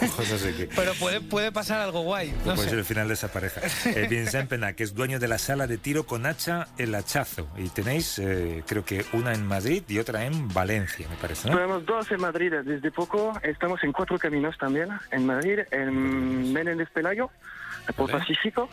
[0.16, 0.66] Cosas de que...
[0.74, 2.30] pero puede, puede pasar algo guay.
[2.44, 2.68] No Puede sé.
[2.70, 3.60] ser el final de esa pareja.
[3.86, 7.48] Eh, Vincent Pena, que es dueño de la sala de tiro con hacha El Hachazo.
[7.56, 11.56] Y tenéis, eh, creo que una en Madrid y otra en Valencia, me parece, ¿no?
[11.56, 13.32] Tenemos dos en Madrid desde poco.
[13.42, 14.88] Estamos en cuatro caminos también.
[15.10, 17.30] En Madrid, en Menéndez Pelayo,
[17.96, 18.20] por Vale.
[18.20, 18.68] Pacífico.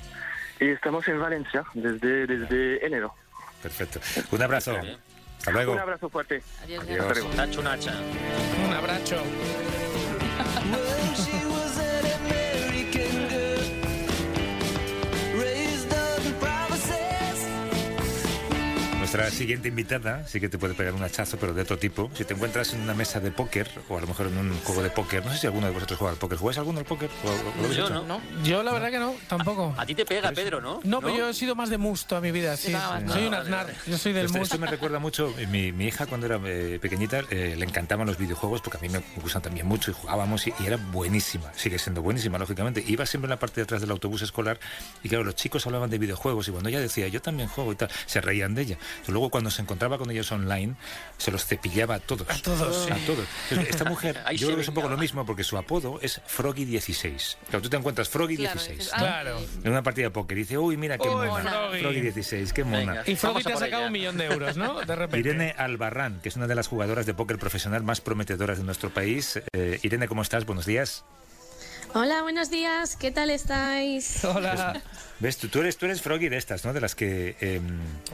[0.59, 3.13] Y estamos en Valencia desde, desde enero.
[3.61, 3.99] Perfecto.
[4.31, 4.75] Un abrazo.
[5.37, 5.73] Hasta luego.
[5.73, 6.41] Un abrazo fuerte.
[6.63, 6.83] Adiós.
[6.83, 7.23] Adiós.
[8.65, 9.23] Un abrazo.
[19.17, 22.09] Nuestra siguiente invitada sí que te puede pegar un hachazo, pero de otro tipo.
[22.13, 24.83] Si te encuentras en una mesa de póker, o a lo mejor en un juego
[24.83, 26.37] de póker, no sé si alguno de vosotros juega al póker.
[26.37, 27.09] ¿Jugáis alguno al póker?
[27.23, 28.03] ¿O- o lo habéis Yo hecho?
[28.05, 28.21] no.
[28.43, 29.73] Yo la verdad que no, tampoco.
[29.77, 30.79] A ti te pega, Pedro, ¿no?
[30.83, 32.71] No, pero yo he sido más de mus toda mi vida, sí.
[32.71, 33.27] nada más, Soy no.
[33.29, 33.77] un aznar, vale.
[33.87, 34.47] yo soy del Esto, mus.
[34.47, 38.05] esto me recuerda mucho, eh, mi, mi hija cuando era eh, pequeñita eh, le encantaban
[38.07, 41.51] los videojuegos porque a mí me gustan también mucho y jugábamos y, y era buenísima,
[41.55, 42.83] sigue siendo buenísima lógicamente.
[42.85, 44.59] Iba siempre en la parte de atrás del autobús escolar
[45.03, 47.75] y claro, los chicos hablaban de videojuegos y cuando ella decía yo también juego y
[47.75, 48.77] tal, se reían de ella.
[49.07, 50.75] Y luego cuando se encontraba con ellos online,
[51.17, 52.27] se los cepillaba a todos.
[52.29, 52.91] A todos, sí.
[52.91, 53.25] A todos.
[53.49, 55.99] Entonces, Esta mujer, Ahí yo creo que es un poco lo mismo porque su apodo
[56.01, 57.37] es Froggy16.
[57.49, 59.37] Claro, tú te encuentras Froggy16 dices, ah, Claro.
[59.63, 61.51] en una partida de póker y dice, uy, mira qué Uy, mona.
[61.51, 61.81] Froggy.
[61.81, 62.77] Froggy16, qué mona.
[62.77, 63.03] Venga.
[63.05, 63.87] Y Froggy te ha sacado ella.
[63.87, 64.81] un millón de euros, ¿no?
[64.81, 65.19] De repente.
[65.29, 68.89] Irene Albarrán, que es una de las jugadoras de póker profesional más prometedoras de nuestro
[68.89, 69.39] país.
[69.53, 70.45] Eh, Irene, ¿cómo estás?
[70.45, 71.03] Buenos días.
[71.93, 72.95] Hola, buenos días.
[72.95, 74.23] ¿Qué tal estáis?
[74.25, 74.81] Hola.
[75.19, 75.37] ¿Ves?
[75.37, 76.73] Tú, tú eres, tú eres Froggy de estas, ¿no?
[76.73, 77.59] De las que eh,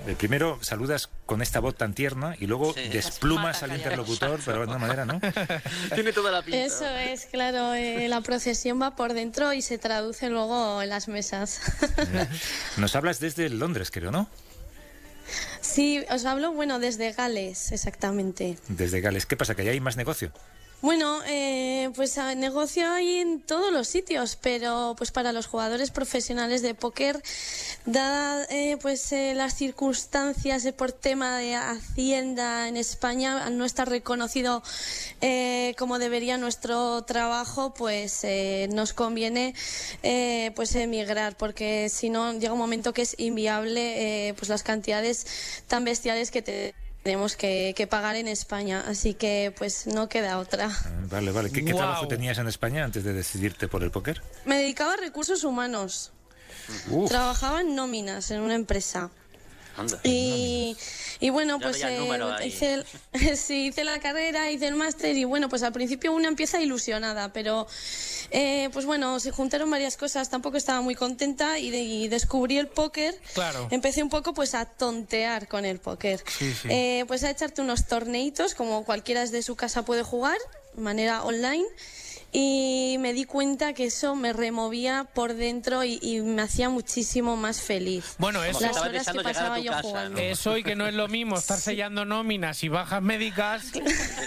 [0.07, 2.87] eh, primero saludas con esta voz tan tierna y luego Sí.
[2.87, 5.19] desplumas al interlocutor, pero de una manera, ¿no?
[5.95, 6.59] Tiene toda la pinta.
[6.63, 7.73] Eso es, claro.
[7.73, 11.59] eh, la procesión va por dentro y se traduce luego en las mesas.
[12.77, 14.29] Nos hablas desde Londres, creo, ¿no?
[15.61, 18.57] sí, os hablo, bueno, desde Gales, exactamente.
[18.67, 19.25] Desde Gales.
[19.25, 19.55] ¿Qué pasa?
[19.55, 20.31] ¿Que allá hay más negocio?
[20.83, 25.91] Bueno, eh, pues a- negocio hay en todos los sitios, pero pues para los jugadores
[25.91, 27.23] profesionales de póker,
[27.85, 33.87] dadas eh, pues eh, las circunstancias eh, por tema de hacienda en España, no estar
[33.89, 34.61] reconocido
[35.21, 39.55] eh, como debería nuestro trabajo, pues eh, nos conviene
[40.53, 45.85] pues emigrar, porque si no llega un momento que es inviable pues las cantidades tan
[45.85, 50.71] bestiales que te tenemos que, que pagar en España, así que pues no queda otra.
[51.09, 51.51] Vale, vale.
[51.51, 54.21] ¿Qué, trabajo tenías en España antes de decidirte por el póker?
[54.45, 56.13] Me dedicaba a recursos humanos.
[56.89, 57.09] Uf.
[57.09, 59.11] Trabajaba en nóminas en una empresa.
[59.75, 59.99] Anda.
[60.03, 60.77] Y,
[61.19, 61.99] y bueno, pues eh,
[62.45, 62.85] hice, el-
[63.37, 67.33] sí, hice la carrera, hice el máster y bueno, pues al principio una empieza ilusionada,
[67.33, 67.67] pero
[68.31, 72.57] eh, pues bueno, se juntaron varias cosas, tampoco estaba muy contenta y, de- y descubrí
[72.57, 73.19] el póker.
[73.33, 73.67] Claro.
[73.71, 76.23] Empecé un poco pues a tontear con el póker.
[76.37, 76.67] Sí, sí.
[76.71, 80.37] Eh, pues a echarte unos torneitos, como cualquiera desde su casa puede jugar,
[80.75, 81.65] de manera online.
[82.35, 87.37] Y me di cuenta que eso me removía por dentro y, y me hacía muchísimo
[87.37, 88.15] más feliz.
[88.17, 90.19] Bueno, eso, Las horas que pasaba yo jugando.
[90.19, 93.71] Eso y que no es lo mismo estar sellando nóminas y bajas médicas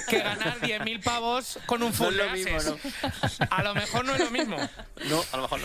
[0.08, 3.40] que ganar 10.000 pavos con un No full es lo de mismo, ases.
[3.50, 4.56] A lo mejor no es lo mismo.
[5.08, 5.60] No, a lo mejor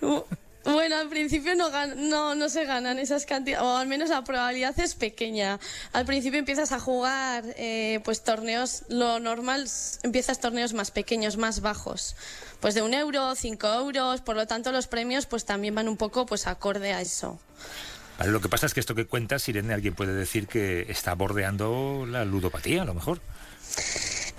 [0.00, 0.26] no.
[0.72, 4.94] Bueno, al principio no, no, se ganan esas cantidades, o al menos la probabilidad es
[4.94, 5.58] pequeña.
[5.92, 9.68] Al principio empiezas a jugar eh, pues torneos, lo normal,
[10.02, 12.16] empiezas torneos más pequeños, más bajos.
[12.60, 15.96] Pues de un euro, cinco euros, por lo tanto los premios pues también van un
[15.96, 17.40] poco pues acorde a eso.
[18.18, 21.14] Vale, lo que pasa es que esto que cuentas, Irene, alguien puede decir que está
[21.14, 23.20] bordeando la ludopatía, a lo mejor.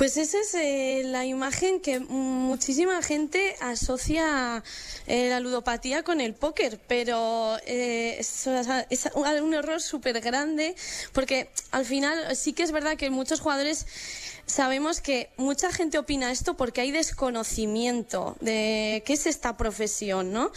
[0.02, 4.64] Pues esa es eh, la imagen que muchísima gente asocia
[5.06, 8.48] eh, la ludopatía con el póker, pero eh, es,
[8.90, 10.74] es un error súper grande
[11.14, 13.86] porque al final sí que es verdad que muchos jugadores
[14.52, 20.52] sabemos que mucha gente opina esto porque hay desconocimiento de qué es esta profesión, ¿no?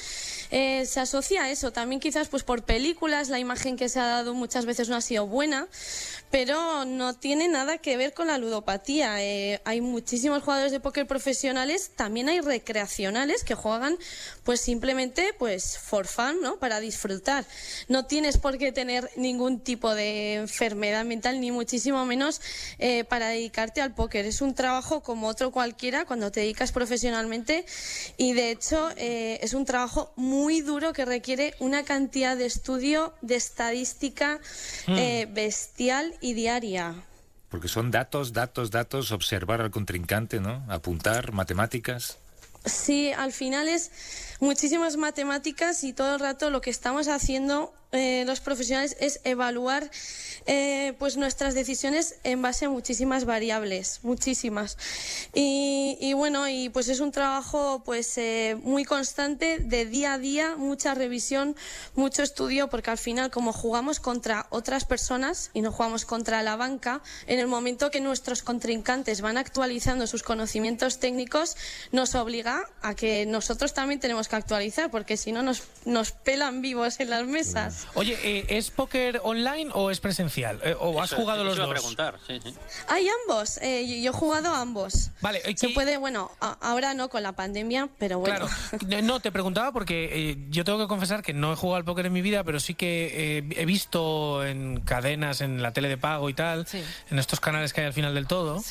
[0.51, 4.07] Eh, se asocia a eso, también quizás pues por películas, la imagen que se ha
[4.07, 5.68] dado muchas veces no ha sido buena,
[6.30, 9.22] pero no tiene nada que ver con la ludopatía.
[9.22, 13.97] Eh, hay muchísimos jugadores de póker profesionales, también hay recreacionales que juegan
[14.42, 16.59] pues simplemente pues for fun, ¿no?
[16.59, 17.45] Para disfrutar.
[17.88, 22.40] No tienes por qué tener ningún tipo de enfermedad mental, ni muchísimo menos
[22.78, 24.26] eh, para dedicarte al póker.
[24.26, 27.64] Es un trabajo como otro cualquiera cuando te dedicas profesionalmente
[28.16, 33.14] y de hecho eh, es un trabajo muy duro que requiere una cantidad de estudio,
[33.22, 34.41] de estadística
[34.87, 34.99] Mm.
[34.99, 36.95] eh, bestial y diaria.
[37.49, 40.64] Porque son datos, datos, datos, observar al contrincante, ¿no?
[40.68, 42.18] Apuntar, matemáticas.
[42.64, 43.91] Sí, al final es
[44.41, 49.90] muchísimas matemáticas y todo el rato lo que estamos haciendo eh, los profesionales es evaluar
[50.47, 54.76] eh, pues nuestras decisiones en base a muchísimas variables, muchísimas.
[55.32, 60.18] Y, y bueno, y pues es un trabajo pues eh, muy constante de día a
[60.18, 61.57] día, mucha revisión,
[61.95, 66.57] mucho estudio, porque al final como jugamos contra otras personas y no jugamos contra la
[66.57, 71.57] banca, en el momento que nuestros contrincantes van actualizando sus conocimientos técnicos,
[71.92, 76.61] nos obliga a que nosotros también tenemos que actualizar, porque si no nos, nos pelan
[76.61, 77.84] vivos en las mesas.
[77.95, 80.61] Oye, eh, ¿es póker online o es presencial?
[80.64, 81.74] Eh, ¿O has Eso- jugado eso los iba a dos?
[81.74, 82.55] preguntar, sí, sí.
[82.89, 85.11] Hay ambos, eh, yo, yo he jugado a ambos.
[85.20, 88.47] Vale, Se puede, bueno, a- ahora no con la pandemia, pero bueno.
[88.78, 91.85] Claro, no te preguntaba porque eh, yo tengo que confesar que no he jugado al
[91.85, 95.89] póker en mi vida, pero sí que eh, he visto en cadenas, en la tele
[95.89, 96.66] de pago y tal,
[97.11, 98.62] en estos canales que hay al final del todo,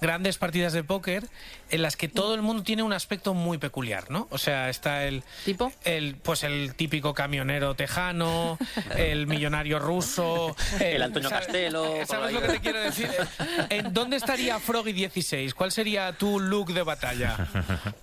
[0.00, 1.28] grandes partidas de póker
[1.72, 4.28] en las que todo el mundo tiene un aspecto muy peculiar, ¿no?
[4.30, 8.58] O sea, está el tipo, el pues el típico camionero tejano,
[8.96, 13.08] el millonario ruso, El Antonio ¿sabes- Castelo, ¿Sabes lo que te quiero decir?
[13.70, 15.54] ¿En dónde estaría Froggy 16?
[15.54, 17.36] ¿Cuál sería tu look de batalla?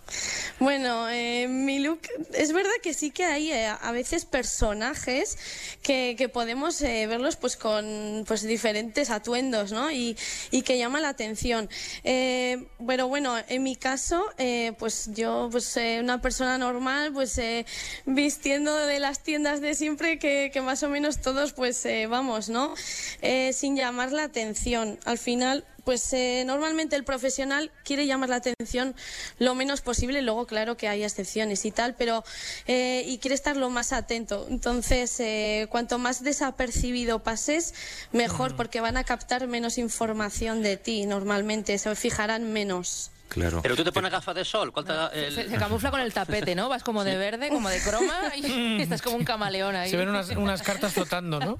[0.59, 2.01] Bueno, eh, mi look,
[2.33, 5.37] es verdad que sí que hay eh, a veces personajes
[5.81, 9.89] que, que podemos eh, verlos pues con pues diferentes atuendos, ¿no?
[9.89, 10.17] Y,
[10.51, 11.69] y que llama la atención.
[12.03, 17.37] Eh, pero bueno, en mi caso, eh, pues yo, pues eh, una persona normal, pues
[17.37, 17.65] eh,
[18.05, 22.49] vistiendo de las tiendas de siempre que, que más o menos todos pues eh, vamos,
[22.49, 22.73] ¿no?
[23.21, 24.99] Eh, sin llamar la atención.
[25.05, 28.95] Al final, pues eh, normalmente el profesional quiere llamar la atención
[29.39, 32.23] lo menos posible, luego claro que hay excepciones y tal, pero
[32.67, 34.45] eh, y quiere estar lo más atento.
[34.49, 37.73] Entonces, eh, cuanto más desapercibido pases,
[38.11, 43.11] mejor, porque van a captar menos información de ti normalmente, se fijarán menos.
[43.29, 43.61] Claro.
[43.61, 44.71] Pero tú te pones gafas de sol.
[44.73, 46.67] ¿cuál te da el- Se, se camufla con el tapete, ¿no?
[46.67, 49.89] Vas como de verde, como de croma y estás como un camaleón ahí.
[49.89, 51.55] Se ven unas, unas cartas flotando, ¿no?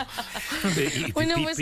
[1.14, 1.58] Bueno, pues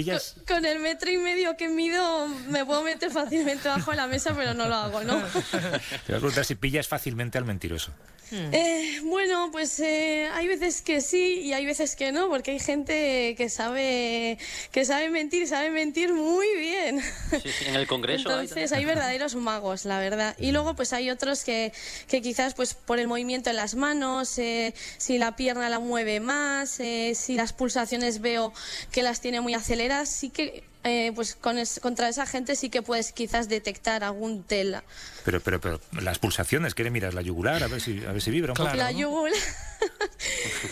[0.45, 4.33] co- con el metro y medio que mido me puedo meter fácilmente bajo la mesa,
[4.35, 5.17] pero no lo hago, ¿no?
[5.51, 7.91] Te voy a preguntar si pillas fácilmente al mentiroso.
[8.29, 12.59] Eh, bueno, pues eh, hay veces que sí y hay veces que no, porque hay
[12.59, 14.37] gente que sabe
[14.73, 17.01] que sabe mentir, y sabe mentir muy bien.
[17.31, 18.27] Sí, sí, en el Congreso.
[18.27, 20.35] hay Entonces hay verdaderos magos, la verdad.
[20.37, 21.71] Y luego pues hay otros que,
[22.07, 26.19] que quizás pues por el movimiento en las manos, eh, si la pierna la mueve
[26.19, 28.53] más, eh, si las pulsaciones veo
[28.91, 32.69] que las tiene muy aceleradas, sí que eh, pues con es- contra esa gente sí
[32.69, 34.83] que puedes quizás detectar algún tela.
[35.25, 37.61] Pero, pero, pero, las pulsaciones, ¿quiere mirar la yugular?
[37.63, 38.73] A ver si, a ver si vibra un poco.
[38.75, 39.33] La yugular.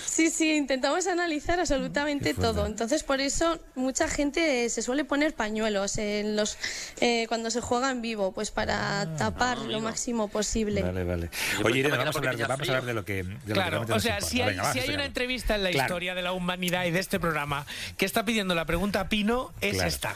[0.06, 2.66] Sí, sí, intentamos analizar absolutamente todo.
[2.66, 6.58] Entonces, por eso mucha gente se suele poner pañuelos en los
[7.02, 10.82] eh, cuando se juega en vivo, pues para tapar lo máximo posible.
[10.82, 11.30] Vale, vale.
[11.64, 13.54] Oye, Irene, que vamos a hablar, vamos a hablar de lo que, de lo que
[13.54, 15.86] Claro, realmente o sea, si hay, Venga, va, si hay una entrevista en la Claro.
[15.88, 17.66] historia de la humanidad y de este programa
[17.98, 19.88] que está pidiendo la pregunta Pino, es Claro.
[19.90, 20.16] esta.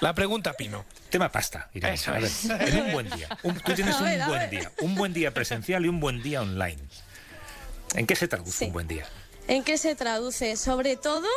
[0.00, 0.84] La pregunta Pino.
[1.08, 1.94] Tema pasta, Irene.
[1.94, 2.44] Eso a ver, es.
[2.44, 3.28] en un buen día.
[3.44, 4.70] Un- tú tienes A un a buen día.
[4.80, 6.76] Un buen día presencial y un buen día online.
[7.94, 9.06] ¿En qué se traduce un buen día?
[9.48, 10.56] ¿En qué se traduce?
[10.56, 11.28] Sobre todo,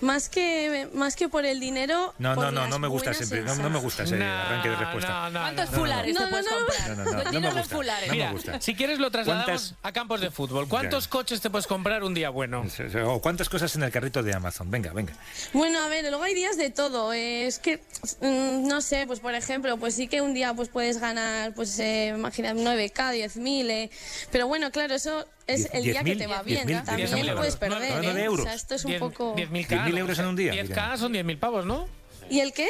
[0.00, 2.12] más que más que por el dinero.
[2.18, 4.76] No, no, no, no me gusta ese, no, no me gusta ese No, arranque de
[4.76, 5.10] respuesta.
[5.10, 6.56] no, no, ¿Cuántos fulares No, te no, puedes no.
[6.56, 6.88] comprar?
[6.90, 7.76] No, no, no, no me gusta.
[7.76, 8.08] fulares.
[8.08, 8.60] No me Mira, gusta.
[8.60, 10.68] si quieres lo trasladamos ¿Cuántas- a campos de fútbol.
[10.68, 12.64] ¿Cuántos coches te puedes comprar un día bueno?
[13.06, 14.68] O cuántas cosas en el carrito de Amazon.
[14.70, 15.14] Venga, venga.
[15.52, 17.12] Bueno, a ver, luego hay días de todo.
[17.12, 17.76] eh, es que,
[18.22, 21.78] mm, no sé, pues por ejemplo, pues sí que un día pues puedes ganar, pues
[21.78, 23.90] eh, imagina 9K, 10.000, eh,
[24.32, 26.66] pero bueno, claro, eso es el día que 10.000, te va bien.
[26.68, 27.92] 10.000, También 10.000 lo puedes perder.
[27.92, 28.40] Hablando de eh, euros.
[28.40, 29.34] O sea, esto es un Diez- poco...
[29.36, 31.88] 10.000 10.000 euros en un día, 10K son 10.000 pavos, ¿no?
[32.28, 32.68] ¿Y el qué?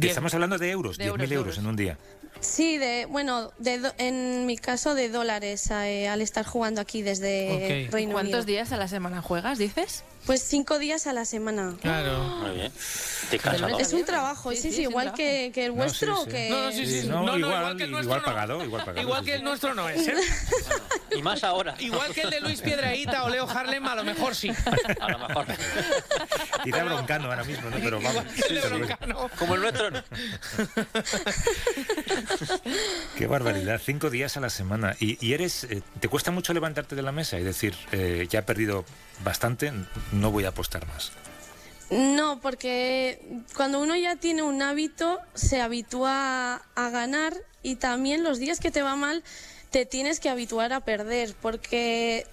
[0.00, 1.58] Estamos hablando de euros, De 10.000 euros, euros, euros.
[1.58, 1.98] en un día.
[2.40, 7.00] Sí, de, bueno, de do- en mi caso de dólares eh, al estar jugando aquí
[7.00, 7.92] desde Ok.
[7.92, 8.44] Reino ¿Cuántos Unido.
[8.46, 10.04] días a la semana juegas, dices?
[10.26, 11.76] Pues cinco días a la semana.
[11.80, 12.18] Claro.
[12.18, 12.72] Muy bien.
[13.30, 13.78] Te cansas, ¿no?
[13.78, 16.30] Es un trabajo, sí, sí, igual que, que el No, vuestro sí, o sí.
[16.30, 16.50] que...
[16.50, 18.24] No, no, sí, sí, no, No, igual, igual que el igual nuestro no.
[18.24, 19.00] pagado, igual pagado.
[19.00, 20.14] Igual sí, que el nuestro no es, ¿eh?
[21.16, 21.74] Y más ahora.
[21.78, 24.50] Igual que el de Luis Piedraíta o Leo Harlem, a lo mejor sí.
[25.00, 25.46] A lo mejor.
[26.84, 27.76] Broncano ahora mismo, ¿no?
[27.76, 28.24] Pero vamos.
[28.24, 29.30] Igual que el de Broncano.
[29.38, 30.02] Como el nuestro, no.
[33.16, 34.94] Qué barbaridad, cinco días a la semana.
[35.00, 38.40] Y, y eres, eh, ¿te cuesta mucho levantarte de la mesa y decir, eh, ya
[38.40, 38.84] he perdido
[39.24, 39.72] bastante,
[40.16, 41.12] no voy a apostar más?
[41.90, 43.20] No, porque
[43.54, 48.72] cuando uno ya tiene un hábito, se habitúa a ganar y también los días que
[48.72, 49.22] te va mal,
[49.70, 52.26] te tienes que habituar a perder, porque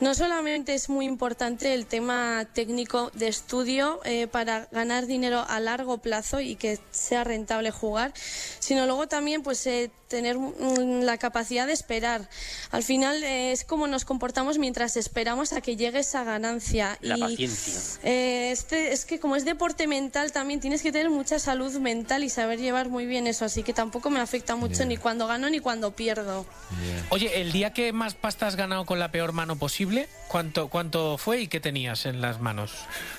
[0.00, 5.60] no solamente es muy importante el tema técnico de estudio eh, para ganar dinero a
[5.60, 8.12] largo plazo y que sea rentable jugar,
[8.58, 12.28] sino luego también pues eh, tener mm, la capacidad de esperar.
[12.70, 16.98] Al final eh, es como nos comportamos mientras esperamos a que llegue esa ganancia.
[17.00, 18.00] La y, paciencia.
[18.02, 22.24] eh, este, es que como es deporte mental también tienes que tener mucha salud mental
[22.24, 25.50] y saber llevar muy bien eso, así que tampoco me afecta mucho ni cuando gano
[25.50, 26.46] ni cuando pierdo.
[27.10, 31.18] Oye, el día que más pasta has ganado con la peor mano posible, ¿cuánto, cuánto
[31.18, 32.72] fue y qué tenías en las manos?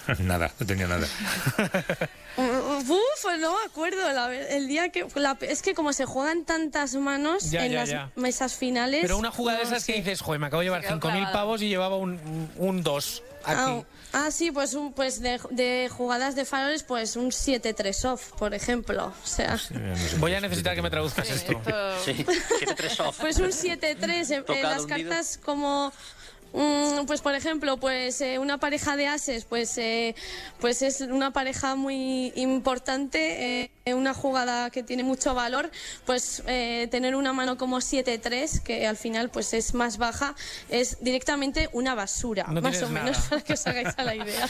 [0.19, 1.07] nada, no tenía nada.
[2.39, 5.05] Uf, no me acuerdo, la el día que...
[5.15, 8.11] la- es que como se juegan tantas manos Ya, en ya, las ya.
[8.15, 9.01] mesas finales...
[9.01, 9.99] Pero una jugada de no esas que sé.
[9.99, 11.31] dices, joder, me acabo de llevar quedó 5.000 clavada.
[11.33, 13.59] pavos y llevaba un, un 2 aquí.
[13.61, 13.83] Ah,
[14.13, 18.53] ah, sí, pues, un, pues de, de jugadas de faroles, pues un 7-3 off, por
[18.53, 19.13] ejemplo.
[19.23, 19.57] O sea,
[20.17, 21.53] Voy a necesitar que me traduzcas esto.
[22.05, 23.17] Sí, 7-3 off.
[23.21, 25.91] pues un 7-3 en- en Tocado, las cartas como...
[26.53, 30.15] mm, pues por ejemplo, pues eh, una pareja de ases, pues eh,
[30.59, 35.69] pues es una pareja muy importante, eh, una jugada que tiene mucho valor,
[36.05, 40.35] pues eh, tener una mano como 7-3, que al final pues es más baja,
[40.69, 44.47] es directamente una basura, No más o menos para que os hagáis a la idea.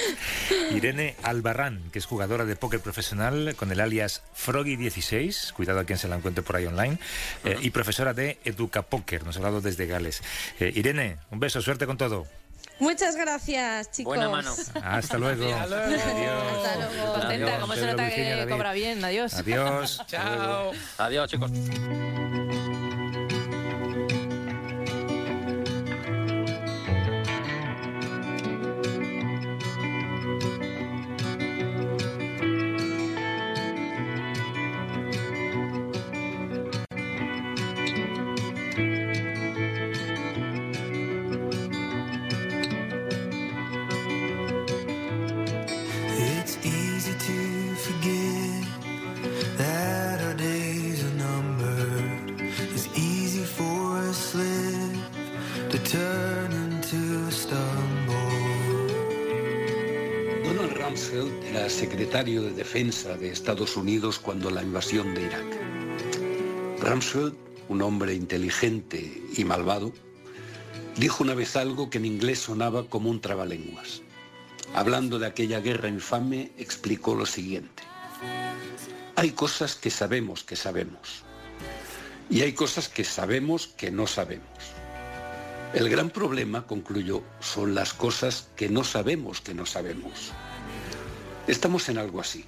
[0.74, 5.98] Irene Albarrán, que es jugadora de póker profesional con el alias Froggy16, cuidado a quien
[5.98, 6.98] se la encuentre por ahí online,
[7.44, 10.22] eh, y profesora de Educa Póker, nos ha hablado desde Gales.
[10.60, 12.26] Eh, Irene, un beso, suerte con todo.
[12.78, 14.10] Muchas gracias, chicos.
[14.14, 14.52] Buena mano.
[14.82, 15.46] Hasta luego.
[15.54, 16.02] Hasta luego.
[16.02, 16.66] Adiós.
[16.66, 17.12] Hasta luego.
[17.14, 18.52] Contenta, como se nota Virginia, que David.
[18.52, 19.04] cobra bien.
[19.04, 19.34] Adiós.
[19.34, 20.02] Adiós.
[20.06, 20.72] Chao.
[20.98, 21.50] Adiós, chicos.
[62.26, 66.80] De Defensa de Estados Unidos cuando la invasión de Irak.
[66.80, 67.36] Rumsfeld,
[67.68, 69.92] un hombre inteligente y malvado,
[70.96, 74.02] dijo una vez algo que en inglés sonaba como un trabalenguas.
[74.74, 77.84] Hablando de aquella guerra infame, explicó lo siguiente.
[79.14, 81.22] Hay cosas que sabemos que sabemos.
[82.28, 84.48] Y hay cosas que sabemos que no sabemos.
[85.74, 90.32] El gran problema, concluyó, son las cosas que no sabemos que no sabemos.
[91.46, 92.44] Estamos en algo así.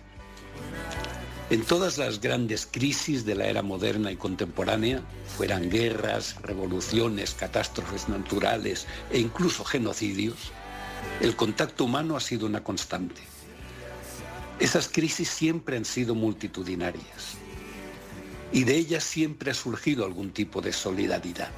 [1.51, 5.03] En todas las grandes crisis de la era moderna y contemporánea,
[5.37, 10.53] fueran guerras, revoluciones, catástrofes naturales e incluso genocidios,
[11.21, 13.23] el contacto humano ha sido una constante.
[14.59, 17.37] Esas crisis siempre han sido multitudinarias
[18.53, 21.51] y de ellas siempre ha surgido algún tipo de solidaridad.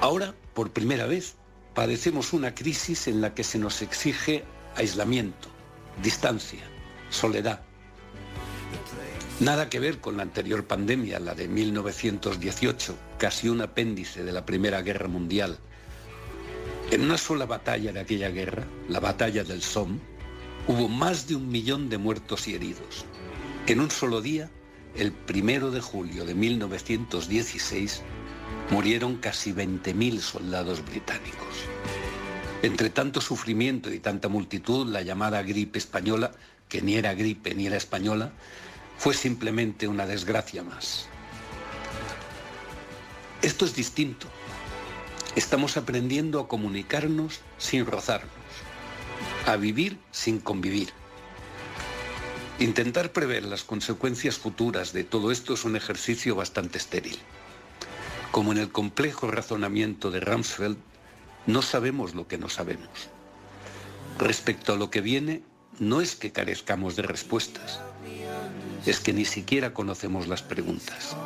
[0.00, 1.34] Ahora, por primera vez,
[1.74, 4.44] padecemos una crisis en la que se nos exige
[4.78, 5.48] aislamiento,
[6.00, 6.62] distancia,
[7.10, 7.60] soledad.
[9.40, 14.46] Nada que ver con la anterior pandemia, la de 1918, casi un apéndice de la
[14.46, 15.58] Primera Guerra Mundial.
[16.92, 19.98] En una sola batalla de aquella guerra, la batalla del Somme,
[20.68, 23.04] hubo más de un millón de muertos y heridos.
[23.66, 24.48] En un solo día,
[24.96, 28.02] el primero de julio de 1916,
[28.70, 31.68] murieron casi 20.000 soldados británicos.
[32.62, 36.32] Entre tanto sufrimiento y tanta multitud, la llamada gripe española,
[36.68, 38.32] que ni era gripe ni era española,
[38.98, 41.06] fue simplemente una desgracia más.
[43.42, 44.26] Esto es distinto.
[45.36, 48.32] Estamos aprendiendo a comunicarnos sin rozarnos,
[49.46, 50.88] a vivir sin convivir.
[52.58, 57.16] Intentar prever las consecuencias futuras de todo esto es un ejercicio bastante estéril.
[58.32, 60.76] Como en el complejo razonamiento de Rumsfeld,
[61.46, 62.88] no sabemos lo que no sabemos.
[64.18, 65.42] Respecto a lo que viene,
[65.78, 67.80] no es que carezcamos de respuestas,
[68.86, 71.16] es que ni siquiera conocemos las preguntas.